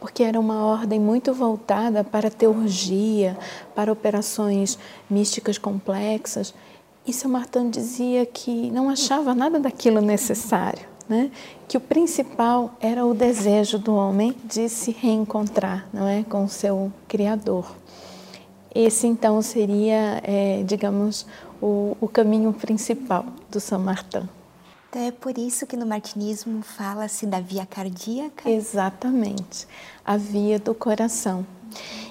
porque 0.00 0.22
era 0.22 0.40
uma 0.40 0.64
ordem 0.64 0.98
muito 0.98 1.34
voltada 1.34 2.02
para 2.02 2.30
teurgia, 2.30 3.36
para 3.74 3.92
operações 3.92 4.78
místicas 5.10 5.58
complexas. 5.58 6.54
E 7.06 7.12
São 7.12 7.30
Martin 7.30 7.68
dizia 7.68 8.24
que 8.24 8.70
não 8.70 8.88
achava 8.88 9.34
nada 9.34 9.60
daquilo 9.60 10.00
necessário 10.00 10.96
né? 11.08 11.30
que 11.66 11.76
o 11.76 11.80
principal 11.80 12.74
era 12.80 13.04
o 13.04 13.14
desejo 13.14 13.78
do 13.78 13.94
homem 13.94 14.36
de 14.44 14.68
se 14.68 14.90
reencontrar 14.90 15.88
não 15.92 16.06
é? 16.06 16.22
com 16.22 16.44
o 16.44 16.48
seu 16.48 16.92
Criador. 17.06 17.74
Esse 18.74 19.06
então 19.06 19.40
seria, 19.40 20.20
é, 20.22 20.62
digamos, 20.62 21.26
o, 21.60 21.96
o, 22.00 22.06
caminho 22.06 22.52
principal 22.52 23.24
do 23.50 23.58
São 23.58 23.80
Martin. 23.80 24.28
Então 24.88 25.02
é 25.02 25.10
por 25.10 25.36
isso 25.36 25.66
que 25.66 25.76
no 25.76 25.86
martinismo 25.86 26.62
fala-se 26.62 27.26
da 27.26 27.40
via 27.40 27.66
cardíaca? 27.66 28.48
Exatamente, 28.48 29.66
a 30.04 30.16
via 30.16 30.58
do 30.58 30.74
coração. 30.74 31.46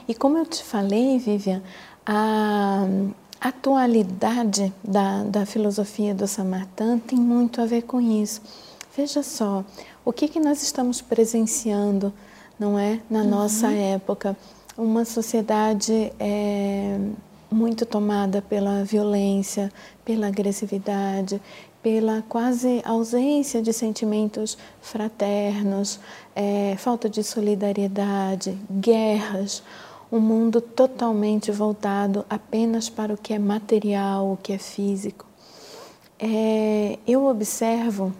E 0.08 0.16
como 0.16 0.38
eu 0.38 0.46
te 0.46 0.63
falei, 0.63 1.18
Vivian, 1.20 1.62
a 2.06 2.86
atualidade 3.39 4.74
da, 4.84 5.24
da 5.24 5.46
filosofia 5.46 6.13
do 6.13 6.27
Samartin 6.27 6.98
tem 7.00 7.20
muito 7.20 7.62
a 7.62 7.66
ver 7.66 7.84
com 7.84 8.01
isso 8.01 8.42
Veja 8.98 9.22
só, 9.22 9.63
o 10.04 10.12
que, 10.12 10.27
que 10.27 10.39
nós 10.39 10.63
estamos 10.63 11.01
presenciando, 11.01 12.12
não 12.58 12.80
é, 12.80 13.00
na 13.08 13.20
uhum. 13.20 13.30
nossa 13.30 13.72
época? 13.72 14.36
Uma 14.75 15.06
sociedade 15.06 16.12
é, 16.20 17.00
muito 17.51 17.86
tomada 17.86 18.42
pela 18.42 18.84
violência, 18.84 19.72
pela 20.04 20.25
agressividade, 20.25 21.39
pela 21.84 22.24
quase 22.27 22.82
ausência 22.84 23.62
de 23.62 23.72
sentimentos 23.72 24.58
fraternos, 24.82 26.00
é, 26.36 26.75
falta 26.80 27.08
de 27.08 27.24
solidariedade, 27.24 28.58
guerras, 28.68 29.62
um 30.12 30.20
mundo 30.20 30.60
totalmente 30.60 31.51
voltado 31.51 32.25
apenas 32.27 32.89
para 32.89 33.13
o 33.13 33.18
que 33.18 33.32
é 33.32 33.38
material, 33.38 34.32
o 34.32 34.38
que 34.38 34.54
é 34.54 34.58
físico. 34.58 35.27
É, 36.20 36.98
eu 37.06 37.27
observo 37.27 38.12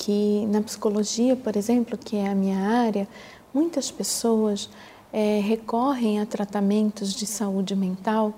que 0.00 0.46
na 0.46 0.62
psicologia, 0.62 1.36
por 1.36 1.54
exemplo, 1.56 1.98
que 1.98 2.16
é 2.16 2.26
a 2.26 2.34
minha 2.34 2.58
área, 2.58 3.06
muitas 3.52 3.90
pessoas 3.90 4.70
é, 5.12 5.40
recorrem 5.40 6.18
a 6.18 6.24
tratamentos 6.24 7.12
de 7.12 7.26
saúde 7.26 7.76
mental 7.76 8.32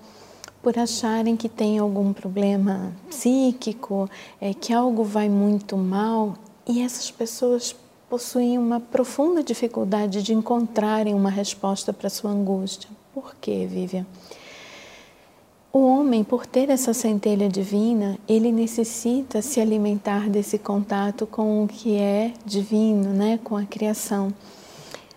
por 0.60 0.76
acharem 0.76 1.36
que 1.36 1.48
tem 1.48 1.78
algum 1.78 2.12
problema 2.12 2.92
psíquico, 3.08 4.10
é, 4.40 4.52
que 4.52 4.72
algo 4.72 5.04
vai 5.04 5.28
muito 5.28 5.76
mal, 5.76 6.34
e 6.68 6.82
essas 6.82 7.12
pessoas 7.12 7.76
possuem 8.10 8.58
uma 8.58 8.80
profunda 8.80 9.40
dificuldade 9.40 10.20
de 10.20 10.34
encontrarem 10.34 11.14
uma 11.14 11.30
resposta 11.30 11.92
para 11.92 12.10
sua 12.10 12.32
angústia. 12.32 12.90
Por 13.14 13.36
quê, 13.40 13.68
Vivian? 13.70 14.04
O 15.74 15.86
homem, 15.86 16.22
por 16.22 16.44
ter 16.44 16.68
essa 16.68 16.92
centelha 16.92 17.48
divina, 17.48 18.18
ele 18.28 18.52
necessita 18.52 19.40
se 19.40 19.58
alimentar 19.58 20.28
desse 20.28 20.58
contato 20.58 21.26
com 21.26 21.64
o 21.64 21.66
que 21.66 21.96
é 21.96 22.34
divino, 22.44 23.08
né, 23.08 23.40
com 23.42 23.56
a 23.56 23.64
criação. 23.64 24.34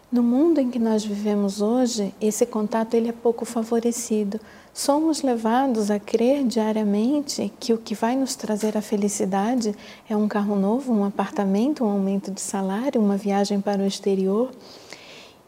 No 0.09 0.23
mundo 0.23 0.61
em 0.61 0.71
que 0.71 0.79
nós 0.79 1.03
vivemos 1.03 1.61
hoje, 1.61 2.15
esse 2.21 2.45
contato 2.45 2.93
ele 2.93 3.09
é 3.09 3.11
pouco 3.11 3.43
favorecido. 3.43 4.39
Somos 4.73 5.21
levados 5.21 5.91
a 5.91 5.99
crer 5.99 6.45
diariamente 6.45 7.51
que 7.59 7.73
o 7.73 7.77
que 7.77 7.93
vai 7.93 8.15
nos 8.15 8.33
trazer 8.37 8.77
a 8.77 8.81
felicidade 8.81 9.75
é 10.09 10.15
um 10.15 10.25
carro 10.25 10.55
novo, 10.55 10.93
um 10.93 11.03
apartamento, 11.03 11.83
um 11.83 11.89
aumento 11.89 12.31
de 12.31 12.39
salário, 12.39 13.01
uma 13.01 13.17
viagem 13.17 13.59
para 13.59 13.81
o 13.81 13.85
exterior. 13.85 14.51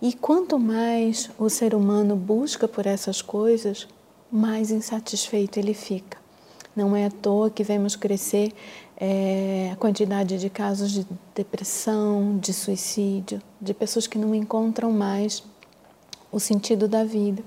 E 0.02 0.12
quanto 0.12 0.60
mais 0.60 1.30
o 1.40 1.50
ser 1.50 1.74
humano 1.74 2.14
busca 2.14 2.68
por 2.68 2.86
essas 2.86 3.22
coisas, 3.22 3.88
mais 4.32 4.72
insatisfeito 4.72 5.60
ele 5.60 5.74
fica. 5.74 6.18
Não 6.76 6.96
é 6.96 7.06
à 7.06 7.10
toa 7.10 7.50
que 7.50 7.64
vemos 7.64 7.96
crescer 7.96 8.54
é, 8.96 9.70
a 9.72 9.76
quantidade 9.76 10.38
de 10.38 10.50
casos 10.50 10.92
de 10.92 11.08
depressão, 11.36 12.38
de 12.38 12.54
suicídio, 12.54 13.42
de 13.60 13.74
pessoas 13.74 14.08
que 14.08 14.18
não 14.18 14.34
encontram 14.34 14.92
mais 14.92 15.44
o 16.32 16.40
sentido 16.40 16.88
da 16.88 17.04
vida. 17.04 17.44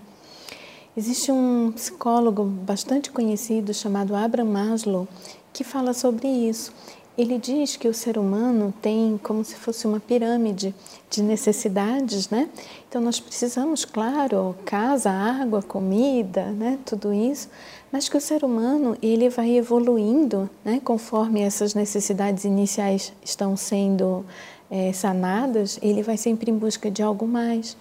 Existe 0.96 1.30
um 1.30 1.72
psicólogo 1.72 2.44
bastante 2.44 3.10
conhecido 3.10 3.72
chamado 3.72 4.14
Abraham 4.14 4.46
Maslow 4.46 5.08
que 5.52 5.64
fala 5.64 5.92
sobre 5.92 6.28
isso. 6.28 6.72
Ele 7.20 7.36
diz 7.36 7.76
que 7.76 7.86
o 7.86 7.92
ser 7.92 8.16
humano 8.16 8.72
tem 8.80 9.20
como 9.22 9.44
se 9.44 9.54
fosse 9.54 9.86
uma 9.86 10.00
pirâmide 10.00 10.74
de 11.10 11.22
necessidades, 11.22 12.30
né? 12.30 12.48
Então 12.88 12.98
nós 12.98 13.20
precisamos, 13.20 13.84
claro, 13.84 14.56
casa, 14.64 15.10
água, 15.10 15.60
comida, 15.62 16.46
né? 16.46 16.78
Tudo 16.86 17.12
isso, 17.12 17.50
mas 17.92 18.08
que 18.08 18.16
o 18.16 18.20
ser 18.22 18.42
humano 18.42 18.96
ele 19.02 19.28
vai 19.28 19.50
evoluindo, 19.50 20.48
né? 20.64 20.80
Conforme 20.82 21.42
essas 21.42 21.74
necessidades 21.74 22.44
iniciais 22.44 23.12
estão 23.22 23.54
sendo 23.54 24.24
é, 24.70 24.90
sanadas, 24.90 25.78
ele 25.82 26.02
vai 26.02 26.16
sempre 26.16 26.50
em 26.50 26.56
busca 26.56 26.90
de 26.90 27.02
algo 27.02 27.28
mais. 27.28 27.76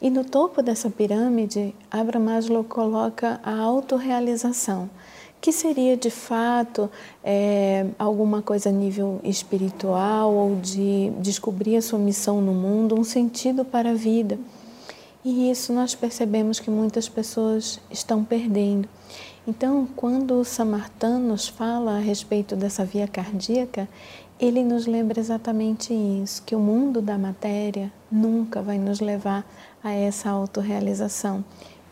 E 0.00 0.10
no 0.10 0.24
topo 0.24 0.60
dessa 0.60 0.90
pirâmide, 0.90 1.72
Abraham 1.88 2.24
Maslow 2.24 2.64
coloca 2.64 3.38
a 3.44 3.56
autorrealização 3.60 4.90
que 5.42 5.50
seria 5.50 5.96
de 5.96 6.08
fato 6.08 6.88
é, 7.22 7.84
alguma 7.98 8.40
coisa 8.40 8.68
a 8.68 8.72
nível 8.72 9.20
espiritual 9.24 10.32
ou 10.32 10.54
de 10.54 11.10
descobrir 11.18 11.76
a 11.76 11.82
sua 11.82 11.98
missão 11.98 12.40
no 12.40 12.54
mundo, 12.54 12.98
um 12.98 13.02
sentido 13.02 13.64
para 13.64 13.90
a 13.90 13.94
vida. 13.94 14.38
E 15.24 15.50
isso 15.50 15.72
nós 15.72 15.96
percebemos 15.96 16.60
que 16.60 16.70
muitas 16.70 17.08
pessoas 17.08 17.80
estão 17.90 18.24
perdendo. 18.24 18.88
Então, 19.44 19.88
quando 19.96 20.34
o 20.34 20.44
Samartan 20.44 21.18
nos 21.18 21.48
fala 21.48 21.96
a 21.96 22.00
respeito 22.00 22.54
dessa 22.54 22.84
via 22.84 23.08
cardíaca, 23.08 23.88
ele 24.38 24.62
nos 24.62 24.86
lembra 24.86 25.18
exatamente 25.18 25.92
isso, 25.92 26.44
que 26.44 26.54
o 26.54 26.60
mundo 26.60 27.02
da 27.02 27.18
matéria 27.18 27.92
nunca 28.08 28.62
vai 28.62 28.78
nos 28.78 29.00
levar 29.00 29.44
a 29.82 29.92
essa 29.92 30.30
autorrealização. 30.30 31.44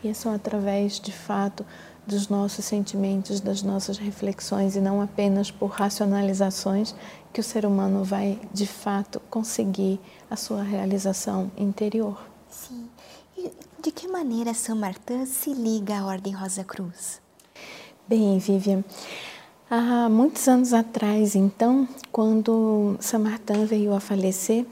E 0.03 0.07
é 0.07 0.13
só 0.13 0.33
através, 0.33 0.99
de 0.99 1.11
fato, 1.11 1.65
dos 2.11 2.27
nossos 2.27 2.65
sentimentos, 2.65 3.39
das 3.39 3.63
nossas 3.63 3.97
reflexões 3.97 4.75
e 4.75 4.81
não 4.81 5.01
apenas 5.01 5.49
por 5.49 5.69
racionalizações 5.69 6.93
que 7.31 7.39
o 7.39 7.43
ser 7.43 7.65
humano 7.65 8.03
vai 8.03 8.37
de 8.53 8.67
fato 8.67 9.21
conseguir 9.29 9.97
a 10.29 10.35
sua 10.35 10.61
realização 10.61 11.49
interior. 11.57 12.21
Sim. 12.49 12.89
E 13.37 13.49
de 13.81 13.91
que 13.91 14.09
maneira 14.09 14.53
São 14.53 14.75
Martin 14.75 15.25
se 15.25 15.53
liga 15.53 15.99
à 15.99 16.05
Ordem 16.05 16.33
Rosa 16.33 16.65
Cruz? 16.65 17.21
Bem, 18.05 18.37
Vivian, 18.37 18.83
há 19.69 20.09
muitos 20.09 20.45
anos 20.49 20.73
atrás, 20.73 21.33
então, 21.33 21.87
quando 22.11 22.97
São 22.99 23.21
Martin 23.21 23.63
veio 23.65 23.93
a 23.93 24.01
falecer, 24.01 24.65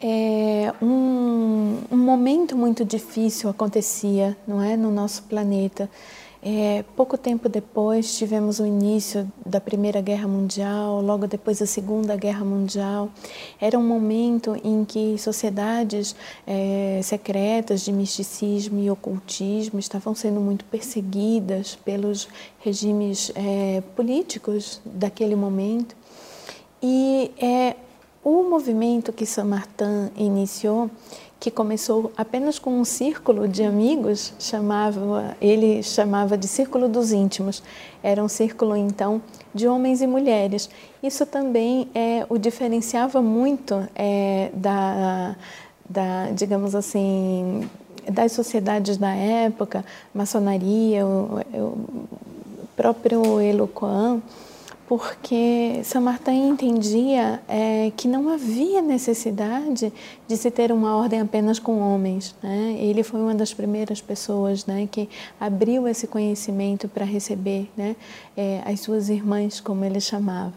é, 0.00 0.72
um, 0.82 1.78
um, 1.90 1.96
momento 1.96 2.56
muito 2.56 2.84
difícil 2.84 3.48
acontecia, 3.48 4.36
não 4.46 4.62
é, 4.62 4.76
no 4.76 4.90
nosso 4.90 5.22
planeta. 5.22 5.88
É, 6.42 6.84
pouco 6.94 7.18
tempo 7.18 7.48
depois 7.48 8.16
tivemos 8.16 8.60
o 8.60 8.66
início 8.66 9.26
da 9.44 9.60
Primeira 9.60 10.00
Guerra 10.00 10.28
Mundial, 10.28 11.00
logo 11.00 11.26
depois 11.26 11.60
a 11.60 11.66
Segunda 11.66 12.14
Guerra 12.14 12.44
Mundial. 12.44 13.10
Era 13.60 13.76
um 13.78 13.82
momento 13.82 14.54
em 14.62 14.84
que 14.84 15.16
sociedades 15.18 16.14
é, 16.46 17.00
secretas 17.02 17.80
de 17.80 17.90
misticismo 17.90 18.78
e 18.78 18.90
ocultismo 18.90 19.80
estavam 19.80 20.14
sendo 20.14 20.38
muito 20.38 20.64
perseguidas 20.66 21.74
pelos 21.74 22.28
regimes 22.60 23.32
é, 23.34 23.82
políticos 23.96 24.80
daquele 24.84 25.34
momento. 25.34 25.96
E 26.80 27.32
é, 27.38 27.74
o 28.26 28.42
movimento 28.42 29.12
que 29.12 29.24
Saint 29.24 29.46
Martin 29.46 30.10
iniciou, 30.16 30.90
que 31.38 31.48
começou 31.48 32.10
apenas 32.16 32.58
com 32.58 32.80
um 32.80 32.84
círculo 32.84 33.46
de 33.46 33.62
amigos, 33.62 34.34
chamava, 34.36 35.36
ele 35.40 35.80
chamava 35.80 36.36
de 36.36 36.48
Círculo 36.48 36.88
dos 36.88 37.12
Íntimos. 37.12 37.62
Era 38.02 38.24
um 38.24 38.26
círculo, 38.26 38.76
então, 38.76 39.22
de 39.54 39.68
homens 39.68 40.02
e 40.02 40.08
mulheres. 40.08 40.68
Isso 41.00 41.24
também 41.24 41.88
é, 41.94 42.26
o 42.28 42.36
diferenciava 42.36 43.22
muito 43.22 43.88
é, 43.94 44.50
da, 44.52 45.36
da, 45.88 46.30
digamos 46.32 46.74
assim, 46.74 47.70
das 48.10 48.32
sociedades 48.32 48.96
da 48.96 49.14
época, 49.14 49.84
maçonaria, 50.12 51.06
o, 51.06 51.42
o 51.54 51.78
próprio 52.74 53.40
Eloquan, 53.40 54.20
porque 54.88 55.80
São 55.84 56.00
Martin 56.00 56.48
entendia 56.48 57.40
é, 57.48 57.90
que 57.96 58.06
não 58.06 58.28
havia 58.28 58.80
necessidade 58.80 59.92
de 60.28 60.36
se 60.36 60.50
ter 60.50 60.70
uma 60.70 60.96
ordem 60.96 61.20
apenas 61.20 61.58
com 61.58 61.80
homens. 61.80 62.34
Né? 62.42 62.76
Ele 62.78 63.02
foi 63.02 63.20
uma 63.20 63.34
das 63.34 63.52
primeiras 63.52 64.00
pessoas 64.00 64.64
né, 64.64 64.88
que 64.90 65.08
abriu 65.40 65.88
esse 65.88 66.06
conhecimento 66.06 66.88
para 66.88 67.04
receber 67.04 67.68
né, 67.76 67.96
é, 68.36 68.62
as 68.64 68.80
suas 68.80 69.08
irmãs, 69.08 69.60
como 69.60 69.84
ele 69.84 70.00
chamava. 70.00 70.54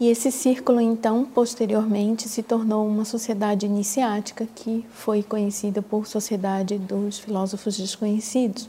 E 0.00 0.08
esse 0.08 0.30
círculo, 0.30 0.80
então, 0.80 1.24
posteriormente 1.24 2.28
se 2.28 2.40
tornou 2.40 2.86
uma 2.86 3.04
sociedade 3.04 3.66
iniciática 3.66 4.46
que 4.54 4.84
foi 4.92 5.24
conhecida 5.24 5.82
por 5.82 6.06
Sociedade 6.06 6.78
dos 6.78 7.18
Filósofos 7.18 7.76
Desconhecidos. 7.76 8.68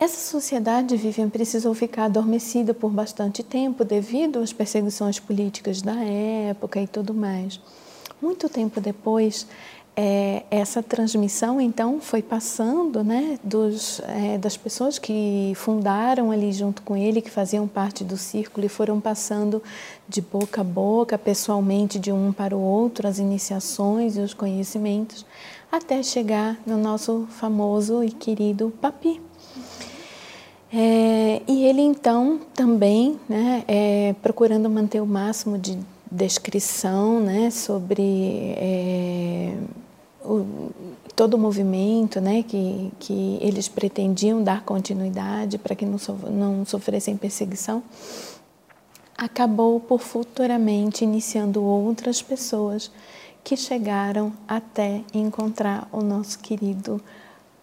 Essa 0.00 0.30
sociedade, 0.30 0.96
Vivian, 0.96 1.28
precisou 1.28 1.74
ficar 1.74 2.06
adormecida 2.06 2.72
por 2.72 2.90
bastante 2.90 3.42
tempo 3.42 3.84
devido 3.84 4.38
às 4.38 4.50
perseguições 4.50 5.20
políticas 5.20 5.82
da 5.82 5.94
época 5.94 6.80
e 6.80 6.86
tudo 6.86 7.12
mais. 7.12 7.60
Muito 8.18 8.48
tempo 8.48 8.80
depois, 8.80 9.46
é, 9.94 10.44
essa 10.50 10.82
transmissão 10.82 11.60
então 11.60 12.00
foi 12.00 12.22
passando 12.22 13.04
né, 13.04 13.38
dos, 13.44 14.00
é, 14.00 14.38
das 14.38 14.56
pessoas 14.56 14.98
que 14.98 15.52
fundaram 15.54 16.30
ali 16.30 16.50
junto 16.50 16.80
com 16.80 16.96
ele, 16.96 17.20
que 17.20 17.30
faziam 17.30 17.68
parte 17.68 18.02
do 18.02 18.16
círculo 18.16 18.64
e 18.64 18.70
foram 18.70 18.98
passando 19.02 19.62
de 20.08 20.22
boca 20.22 20.62
a 20.62 20.64
boca, 20.64 21.18
pessoalmente, 21.18 21.98
de 21.98 22.10
um 22.10 22.32
para 22.32 22.56
o 22.56 22.60
outro, 22.62 23.06
as 23.06 23.18
iniciações 23.18 24.16
e 24.16 24.20
os 24.20 24.32
conhecimentos, 24.32 25.26
até 25.70 26.02
chegar 26.02 26.58
no 26.64 26.78
nosso 26.78 27.26
famoso 27.32 28.02
e 28.02 28.10
querido 28.10 28.72
Papi. 28.80 29.28
É, 30.72 31.42
e 31.48 31.64
ele 31.64 31.82
então 31.82 32.40
também, 32.54 33.18
né, 33.28 33.64
é, 33.66 34.14
procurando 34.22 34.70
manter 34.70 35.00
o 35.00 35.06
máximo 35.06 35.58
de 35.58 35.76
descrição 36.10 37.20
né, 37.20 37.50
sobre 37.50 38.54
é, 38.56 39.56
o, 40.24 40.70
todo 41.16 41.34
o 41.34 41.38
movimento 41.38 42.20
né, 42.20 42.44
que, 42.44 42.92
que 43.00 43.38
eles 43.40 43.68
pretendiam 43.68 44.44
dar 44.44 44.62
continuidade 44.62 45.58
para 45.58 45.74
que 45.74 45.84
não, 45.84 45.98
so, 45.98 46.12
não 46.30 46.64
sofressem 46.64 47.16
perseguição, 47.16 47.82
acabou 49.18 49.80
por 49.80 50.00
futuramente 50.00 51.02
iniciando 51.02 51.64
outras 51.64 52.22
pessoas 52.22 52.92
que 53.42 53.56
chegaram 53.56 54.32
até 54.46 55.02
encontrar 55.12 55.88
o 55.90 56.00
nosso 56.00 56.38
querido 56.38 57.00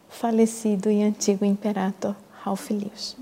falecido 0.10 0.92
e 0.92 1.04
antigo 1.04 1.46
imperator 1.46 2.16
Ralph 2.48 2.70
Lewis. 2.70 3.18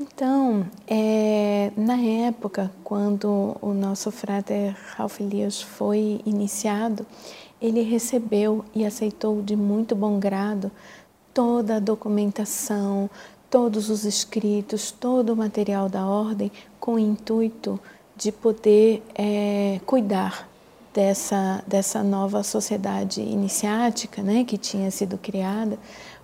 Então, 0.00 0.66
é, 0.88 1.70
na 1.76 1.96
época, 1.96 2.70
quando 2.82 3.56
o 3.60 3.72
nosso 3.72 4.10
frater 4.10 4.76
Ralph 4.96 5.20
Lewis 5.20 5.62
foi 5.62 6.20
iniciado, 6.26 7.06
ele 7.62 7.82
recebeu 7.82 8.64
e 8.74 8.84
aceitou 8.84 9.40
de 9.40 9.54
muito 9.54 9.94
bom 9.94 10.18
grado 10.18 10.70
toda 11.32 11.76
a 11.76 11.80
documentação, 11.80 13.08
todos 13.48 13.88
os 13.88 14.04
escritos, 14.04 14.90
todo 14.90 15.32
o 15.32 15.36
material 15.36 15.88
da 15.88 16.04
ordem, 16.04 16.50
com 16.80 16.94
o 16.94 16.98
intuito 16.98 17.78
de 18.16 18.32
poder 18.32 19.02
é, 19.14 19.80
cuidar 19.86 20.48
dessa, 20.92 21.62
dessa 21.66 22.02
nova 22.02 22.42
sociedade 22.42 23.20
iniciática 23.20 24.22
né, 24.22 24.44
que 24.44 24.58
tinha 24.58 24.90
sido 24.90 25.16
criada 25.16 25.78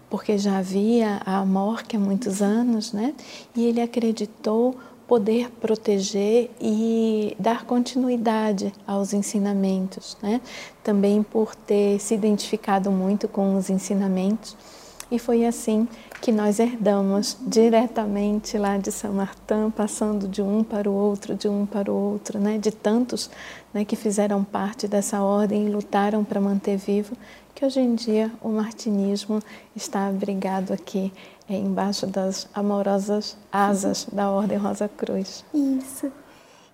porque 0.09 0.39
já 0.39 0.59
havia 0.59 1.21
a 1.25 1.39
Amorque 1.39 1.97
há 1.97 2.01
muitos 2.01 2.41
anos, 2.41 2.93
né? 2.93 3.15
E 3.55 3.65
ele 3.65 3.81
acreditou 3.81 4.77
poder 5.07 5.51
proteger 5.61 6.51
e 6.61 7.37
dar 7.39 7.65
continuidade 7.65 8.73
aos 8.87 9.13
ensinamentos, 9.13 10.17
né? 10.23 10.41
Também 10.83 11.23
por 11.23 11.55
ter 11.55 12.01
se 12.01 12.15
identificado 12.15 12.91
muito 12.91 13.29
com 13.29 13.57
os 13.57 13.71
ensinamentos. 13.71 14.57
E 15.09 15.21
foi 15.21 15.47
assim 15.47 15.87
que 16.21 16.33
nós 16.33 16.59
herdamos 16.59 17.37
diretamente 17.47 18.59
lá 18.59 18.77
de 18.77 18.91
São 18.91 19.13
Martin, 19.13 19.71
passando 19.71 20.27
de 20.27 20.43
um 20.43 20.65
para 20.65 20.91
o 20.91 20.93
outro, 20.93 21.37
de 21.37 21.49
um 21.49 21.65
para 21.65 21.93
o 21.93 21.95
outro, 21.95 22.41
né? 22.41 22.59
De 22.59 22.73
tantos 22.73 23.31
né, 23.73 23.85
que 23.85 23.95
fizeram 23.95 24.43
parte 24.43 24.89
dessa 24.89 25.23
ordem 25.23 25.67
e 25.67 25.71
lutaram 25.71 26.25
para 26.25 26.41
manter 26.41 26.77
vivo, 26.77 27.17
que 27.57 27.65
hoje 27.65 27.81
em 27.81 27.95
dia 27.95 28.31
o 28.43 28.51
martinismo 28.51 29.43
está 29.75 30.09
abrigado 30.09 30.75
aqui 30.75 31.11
é, 31.49 31.57
embaixo 31.57 32.07
das 32.07 32.47
amorosas 32.53 33.35
asas 33.51 34.07
da 34.13 34.31
Ordem 34.31 34.59
Rosa 34.59 34.91
Cruz. 34.91 35.43
Isso. 35.55 36.13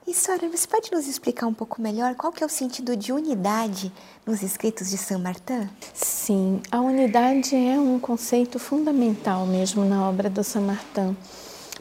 E, 0.04 0.12
Sora, 0.12 0.48
você 0.48 0.66
pode 0.66 0.90
nos 0.90 1.06
explicar 1.06 1.46
um 1.46 1.54
pouco 1.54 1.80
melhor 1.80 2.16
qual 2.16 2.32
que 2.32 2.42
é 2.42 2.46
o 2.46 2.48
sentido 2.48 2.96
de 2.96 3.12
unidade 3.12 3.92
nos 4.26 4.42
escritos 4.42 4.90
de 4.90 4.98
Saint 4.98 5.22
Martin? 5.22 5.70
Sim, 5.94 6.60
a 6.68 6.80
unidade 6.80 7.54
é 7.54 7.78
um 7.78 8.00
conceito 8.00 8.58
fundamental 8.58 9.46
mesmo 9.46 9.84
na 9.84 10.08
obra 10.08 10.28
do 10.28 10.42
Saint 10.42 10.66
Martin, 10.66 11.16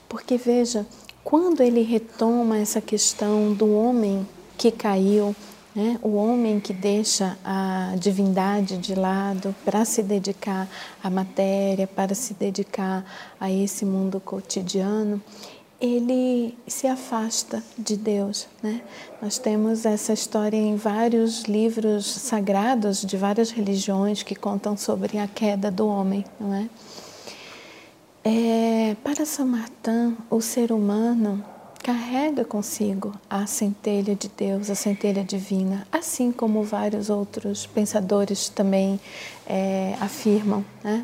porque 0.07 0.37
veja, 0.37 0.85
quando 1.23 1.61
ele 1.61 1.81
retoma 1.81 2.59
essa 2.59 2.79
questão 2.79 3.51
do 3.51 3.73
homem 3.73 4.27
que 4.55 4.69
caiu, 4.69 5.35
né? 5.75 5.99
O 6.01 6.15
homem 6.15 6.59
que 6.59 6.73
deixa 6.73 7.37
a 7.43 7.95
divindade 7.97 8.77
de 8.77 8.93
lado 8.93 9.55
para 9.63 9.85
se 9.85 10.03
dedicar 10.03 10.67
à 11.03 11.09
matéria, 11.09 11.87
para 11.87 12.13
se 12.13 12.33
dedicar 12.33 13.05
a 13.39 13.49
esse 13.49 13.85
mundo 13.85 14.19
cotidiano, 14.19 15.21
ele 15.79 16.55
se 16.67 16.85
afasta 16.85 17.63
de 17.77 17.97
Deus. 17.97 18.47
Né? 18.61 18.81
Nós 19.21 19.39
temos 19.39 19.85
essa 19.85 20.13
história 20.13 20.57
em 20.57 20.75
vários 20.75 21.43
livros 21.45 22.05
sagrados 22.05 23.01
de 23.01 23.17
várias 23.17 23.49
religiões 23.49 24.21
que 24.21 24.35
contam 24.35 24.77
sobre 24.77 25.17
a 25.17 25.27
queda 25.27 25.71
do 25.71 25.87
homem. 25.87 26.23
Não 26.39 26.53
é? 26.53 26.69
É, 28.23 28.95
para 29.03 29.25
São 29.25 29.47
Martin, 29.47 30.15
o 30.29 30.39
ser 30.41 30.71
humano 30.71 31.43
carrega 31.81 32.45
consigo 32.45 33.13
a 33.29 33.45
centelha 33.45 34.15
de 34.15 34.29
Deus, 34.29 34.69
a 34.69 34.75
centelha 34.75 35.23
divina, 35.23 35.87
assim 35.91 36.31
como 36.31 36.63
vários 36.63 37.09
outros 37.09 37.65
pensadores 37.65 38.49
também 38.49 38.99
é, 39.47 39.95
afirmam. 39.99 40.63
Né? 40.83 41.03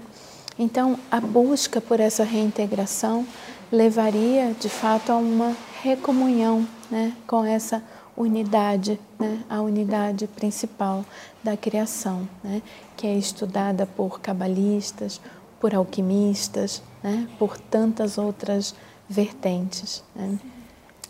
Então, 0.57 0.97
a 1.09 1.19
busca 1.19 1.81
por 1.81 1.99
essa 1.99 2.23
reintegração 2.23 3.25
levaria, 3.71 4.55
de 4.59 4.69
fato, 4.69 5.11
a 5.11 5.17
uma 5.17 5.55
recomunhão 5.81 6.67
né, 6.89 7.13
com 7.25 7.43
essa 7.43 7.83
unidade, 8.15 8.99
né, 9.19 9.43
a 9.49 9.61
unidade 9.61 10.25
principal 10.27 11.05
da 11.43 11.55
criação, 11.55 12.27
né, 12.43 12.61
que 12.95 13.05
é 13.05 13.13
estudada 13.15 13.85
por 13.85 14.19
cabalistas, 14.19 15.21
por 15.59 15.75
alquimistas, 15.75 16.81
né, 17.03 17.27
por 17.37 17.57
tantas 17.59 18.17
outras 18.17 18.73
vertentes. 19.07 20.03
Né. 20.15 20.39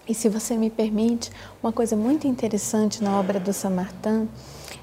E 0.08 0.14
se 0.14 0.30
você 0.30 0.56
me 0.56 0.70
permite, 0.70 1.32
uma 1.62 1.72
coisa 1.72 1.96
muito 1.96 2.28
interessante 2.28 3.04
na 3.04 3.20
obra 3.20 3.40
do 3.40 3.52
Samartã 3.52 4.26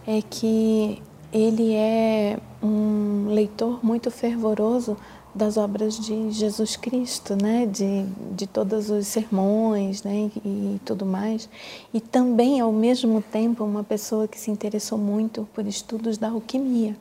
é 0.07 0.21
que 0.21 1.03
ele 1.33 1.75
é 1.75 2.39
um 2.63 3.29
leitor 3.29 3.85
muito 3.85 4.11
fervoroso 4.11 4.97
das 5.35 5.57
obras 5.57 5.99
de 5.99 6.31
Jesus 6.31 6.77
Cristo, 6.77 7.35
né? 7.35 7.67
de, 7.67 8.05
de 8.37 8.47
todos 8.47 8.89
os 8.89 9.07
sermões 9.07 10.05
né? 10.05 10.31
e, 10.45 10.49
e 10.49 10.81
tudo 10.85 11.05
mais. 11.05 11.49
E 11.93 12.01
também, 12.01 12.61
ao 12.61 12.71
mesmo 12.71 13.21
tempo, 13.21 13.65
uma 13.65 13.83
pessoa 13.83 14.29
que 14.29 14.39
se 14.39 14.51
interessou 14.51 14.97
muito 14.97 15.49
por 15.53 15.67
estudos 15.67 16.19
da 16.19 16.29
alquimia. 16.29 16.97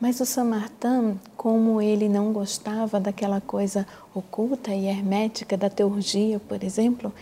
Mas 0.00 0.18
o 0.20 0.26
Samartã, 0.26 1.14
como 1.36 1.80
ele 1.80 2.08
não 2.08 2.32
gostava 2.32 2.98
daquela 2.98 3.40
coisa 3.40 3.86
oculta 4.14 4.74
e 4.74 4.86
hermética 4.86 5.56
da 5.56 5.68
teurgia, 5.68 6.40
por 6.48 6.64
exemplo, 6.64 7.12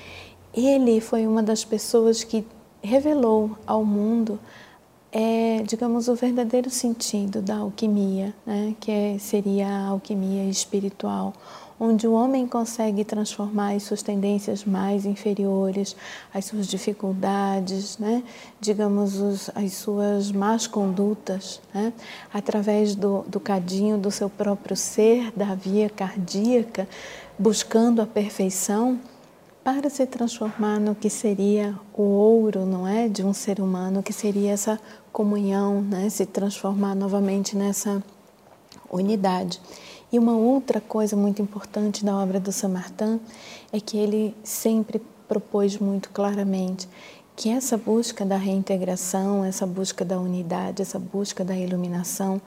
ele 0.55 1.01
foi 1.01 1.27
uma 1.27 1.43
das 1.43 1.65
pessoas 1.65 2.23
que 2.23 2.47
revelou 2.83 3.57
ao 3.67 3.85
mundo, 3.85 4.39
é, 5.11 5.63
digamos, 5.67 6.09
o 6.09 6.15
verdadeiro 6.15 6.69
sentido 6.69 7.41
da 7.41 7.57
alquimia, 7.57 8.35
né? 8.45 8.75
que 8.79 8.91
é, 8.91 9.19
seria 9.19 9.67
a 9.67 9.87
alquimia 9.89 10.45
espiritual, 10.45 11.33
onde 11.81 12.07
o 12.07 12.13
homem 12.13 12.47
consegue 12.47 13.05
transformar 13.05 13.75
as 13.75 13.85
suas 13.85 14.03
tendências 14.03 14.65
mais 14.65 15.07
inferiores, 15.07 15.97
as 16.35 16.45
suas 16.45 16.67
dificuldades, 16.67 17.97
né? 17.97 18.23
digamos, 18.61 19.17
os, 19.17 19.51
as 19.55 19.73
suas 19.75 20.31
más 20.31 20.67
condutas, 20.67 21.61
né? 21.73 21.93
através 22.33 22.95
do, 22.95 23.23
do 23.23 23.41
cadinho 23.41 23.97
do 23.97 24.11
seu 24.11 24.29
próprio 24.29 24.77
ser, 24.77 25.33
da 25.35 25.55
via 25.55 25.89
cardíaca, 25.89 26.87
buscando 27.39 28.03
a 28.03 28.07
perfeição 28.07 28.99
para 29.69 29.91
se 29.91 30.07
transformar 30.07 30.81
no 30.81 30.95
que 30.95 31.11
seria 31.11 31.79
o 31.93 32.03
ouro, 32.03 32.65
não 32.65 32.89
é, 32.89 33.07
de 33.07 33.23
um 33.23 33.35
ser 33.35 33.61
humano, 33.61 34.03
que 34.03 34.15
seria 34.15 34.53
essa 34.53 34.81
comunhão, 35.13 35.83
né, 35.83 36.09
se 36.09 36.27
transformar 36.27 36.95
novamente 36.95 37.57
nessa 37.57 38.03
unidade. 38.91 39.61
E 40.11 40.19
uma 40.19 40.37
outra 40.37 40.81
coisa 40.81 41.15
muito 41.15 41.43
importante 41.43 42.05
da 42.05 42.17
obra 42.17 42.41
do 42.41 42.51
Samartã 42.51 43.21
é 43.73 43.79
que 43.79 43.99
ele 43.99 44.35
sempre 44.43 45.03
propôs 45.29 45.77
muito 45.79 46.09
claramente 46.11 46.89
que 47.37 47.51
essa 47.51 47.77
busca 47.77 48.25
da 48.25 48.37
reintegração, 48.37 49.45
essa 49.45 49.67
busca 49.67 50.05
da 50.05 50.19
unidade, 50.19 50.83
essa 50.83 50.99
busca 50.99 51.45
da 51.45 51.57
iluminação 51.57 52.41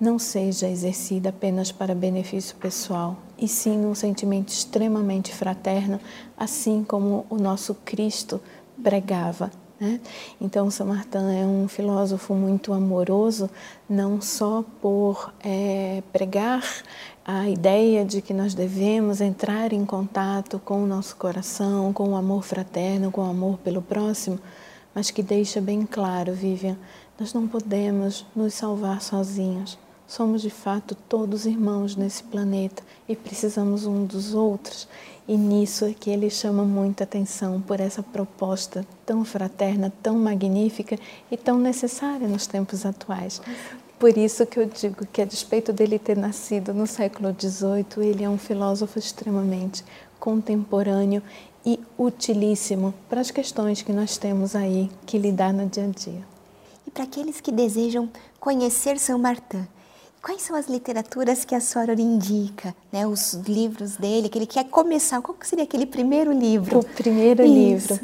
não 0.00 0.18
seja 0.18 0.68
exercida 0.68 1.30
apenas 1.30 1.72
para 1.72 1.94
benefício 1.94 2.56
pessoal, 2.56 3.16
e 3.36 3.48
sim 3.48 3.84
um 3.84 3.94
sentimento 3.94 4.50
extremamente 4.50 5.34
fraterno, 5.34 6.00
assim 6.36 6.84
como 6.84 7.26
o 7.28 7.36
nosso 7.36 7.74
Cristo 7.74 8.40
pregava 8.82 9.50
né? 9.80 10.00
Então, 10.40 10.68
Martin 10.84 11.18
é 11.18 11.46
um 11.46 11.68
filósofo 11.68 12.34
muito 12.34 12.72
amoroso, 12.72 13.48
não 13.88 14.20
só 14.20 14.64
por 14.80 15.32
é, 15.42 16.02
pregar 16.12 16.64
a 17.24 17.48
ideia 17.48 18.04
de 18.04 18.22
que 18.22 18.32
nós 18.32 18.54
devemos 18.54 19.20
entrar 19.20 19.72
em 19.72 19.84
contato 19.84 20.58
com 20.58 20.82
o 20.82 20.86
nosso 20.86 21.14
coração, 21.16 21.92
com 21.92 22.10
o 22.10 22.16
amor 22.16 22.42
fraterno, 22.42 23.10
com 23.10 23.20
o 23.20 23.30
amor 23.30 23.58
pelo 23.58 23.82
próximo, 23.82 24.40
mas 24.94 25.10
que 25.10 25.22
deixa 25.22 25.60
bem 25.60 25.84
claro, 25.84 26.32
Vivian, 26.32 26.76
nós 27.20 27.34
não 27.34 27.46
podemos 27.46 28.24
nos 28.34 28.54
salvar 28.54 29.02
sozinhos. 29.02 29.78
Somos 30.08 30.40
de 30.40 30.48
fato 30.48 30.94
todos 31.06 31.44
irmãos 31.44 31.94
nesse 31.94 32.22
planeta 32.22 32.82
e 33.06 33.14
precisamos 33.14 33.84
um 33.84 34.06
dos 34.06 34.32
outros. 34.32 34.88
E 35.28 35.36
nisso 35.36 35.84
é 35.84 35.92
que 35.92 36.08
ele 36.08 36.30
chama 36.30 36.64
muita 36.64 37.04
atenção 37.04 37.60
por 37.60 37.78
essa 37.78 38.02
proposta 38.02 38.86
tão 39.04 39.22
fraterna, 39.22 39.92
tão 40.02 40.18
magnífica 40.18 40.98
e 41.30 41.36
tão 41.36 41.58
necessária 41.58 42.26
nos 42.26 42.46
tempos 42.46 42.86
atuais. 42.86 43.42
Por 43.98 44.16
isso 44.16 44.46
que 44.46 44.58
eu 44.58 44.64
digo 44.64 45.04
que, 45.12 45.20
a 45.20 45.26
despeito 45.26 45.74
dele 45.74 45.98
ter 45.98 46.16
nascido 46.16 46.72
no 46.72 46.86
século 46.86 47.36
XVIII, 47.38 48.08
ele 48.08 48.24
é 48.24 48.30
um 48.30 48.38
filósofo 48.38 48.98
extremamente 48.98 49.84
contemporâneo 50.18 51.22
e 51.66 51.78
utilíssimo 51.98 52.94
para 53.10 53.20
as 53.20 53.30
questões 53.30 53.82
que 53.82 53.92
nós 53.92 54.16
temos 54.16 54.56
aí 54.56 54.90
que 55.04 55.18
lidar 55.18 55.52
no 55.52 55.66
dia 55.66 55.84
a 55.84 55.88
dia. 55.88 56.24
E 56.86 56.90
para 56.90 57.04
aqueles 57.04 57.42
que 57.42 57.52
desejam 57.52 58.08
conhecer 58.40 58.98
São 58.98 59.18
Martin, 59.18 59.66
quais 60.22 60.42
são 60.42 60.56
as 60.56 60.68
literaturas 60.68 61.44
que 61.44 61.54
a 61.54 61.60
senhora 61.60 61.92
indica, 62.00 62.74
né? 62.92 63.06
Os 63.06 63.34
livros 63.34 63.96
dele, 63.96 64.28
que 64.28 64.38
ele 64.38 64.46
quer 64.46 64.64
começar. 64.64 65.20
Qual 65.20 65.36
seria 65.42 65.64
aquele 65.64 65.86
primeiro 65.86 66.32
livro? 66.32 66.80
O 66.80 66.84
primeiro 66.84 67.42
Isso. 67.42 67.94
livro. 67.94 68.00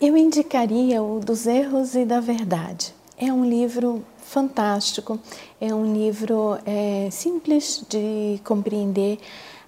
Eu 0.00 0.16
indicaria 0.16 1.02
o 1.02 1.18
Dos 1.18 1.46
Erros 1.46 1.94
e 1.94 2.04
da 2.04 2.20
Verdade. 2.20 2.94
É 3.16 3.32
um 3.32 3.44
livro 3.44 4.04
fantástico, 4.18 5.18
é 5.60 5.74
um 5.74 5.92
livro 5.92 6.58
é, 6.64 7.08
simples 7.10 7.84
de 7.88 8.40
compreender. 8.44 9.18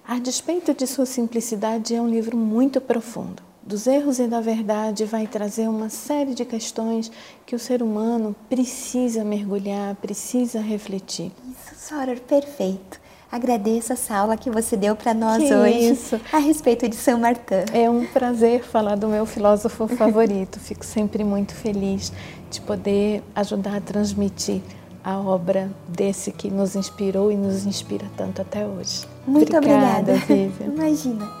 A 0.07 0.19
despeito 0.19 0.73
de 0.73 0.87
sua 0.87 1.05
simplicidade, 1.05 1.93
é 1.93 2.01
um 2.01 2.07
livro 2.07 2.37
muito 2.37 2.79
profundo. 2.79 3.50
Dos 3.63 3.85
erros 3.85 4.17
e 4.19 4.27
da 4.27 4.41
verdade 4.41 5.05
vai 5.05 5.27
trazer 5.27 5.67
uma 5.67 5.89
série 5.89 6.33
de 6.33 6.43
questões 6.43 7.11
que 7.45 7.55
o 7.55 7.59
ser 7.59 7.83
humano 7.83 8.35
precisa 8.49 9.23
mergulhar, 9.23 9.95
precisa 9.95 10.59
refletir. 10.59 11.31
Isso, 11.47 11.89
Sora, 11.89 12.15
perfeito. 12.15 12.99
Agradeço 13.31 13.93
essa 13.93 14.15
aula 14.15 14.35
que 14.35 14.49
você 14.49 14.75
deu 14.75 14.93
para 14.93 15.13
nós 15.13 15.37
que 15.37 15.53
hoje 15.53 15.91
isso. 15.91 16.19
a 16.33 16.37
respeito 16.37 16.89
de 16.89 16.95
São 16.97 17.17
Martin. 17.19 17.63
É 17.71 17.89
um 17.89 18.05
prazer 18.05 18.61
falar 18.63 18.95
do 18.95 19.07
meu 19.07 19.25
filósofo 19.25 19.87
favorito. 19.87 20.59
Fico 20.59 20.83
sempre 20.83 21.23
muito 21.23 21.53
feliz 21.53 22.11
de 22.49 22.59
poder 22.59 23.23
ajudar 23.33 23.77
a 23.77 23.81
transmitir 23.81 24.61
a 25.03 25.17
obra 25.17 25.71
desse 25.87 26.31
que 26.31 26.49
nos 26.49 26.75
inspirou 26.75 27.31
e 27.31 27.37
nos 27.37 27.65
inspira 27.65 28.05
tanto 28.17 28.41
até 28.41 28.65
hoje. 28.65 29.07
Muito 29.25 29.55
obrigada, 29.55 30.13
obrigada 30.13 30.63
Imagina. 30.65 31.40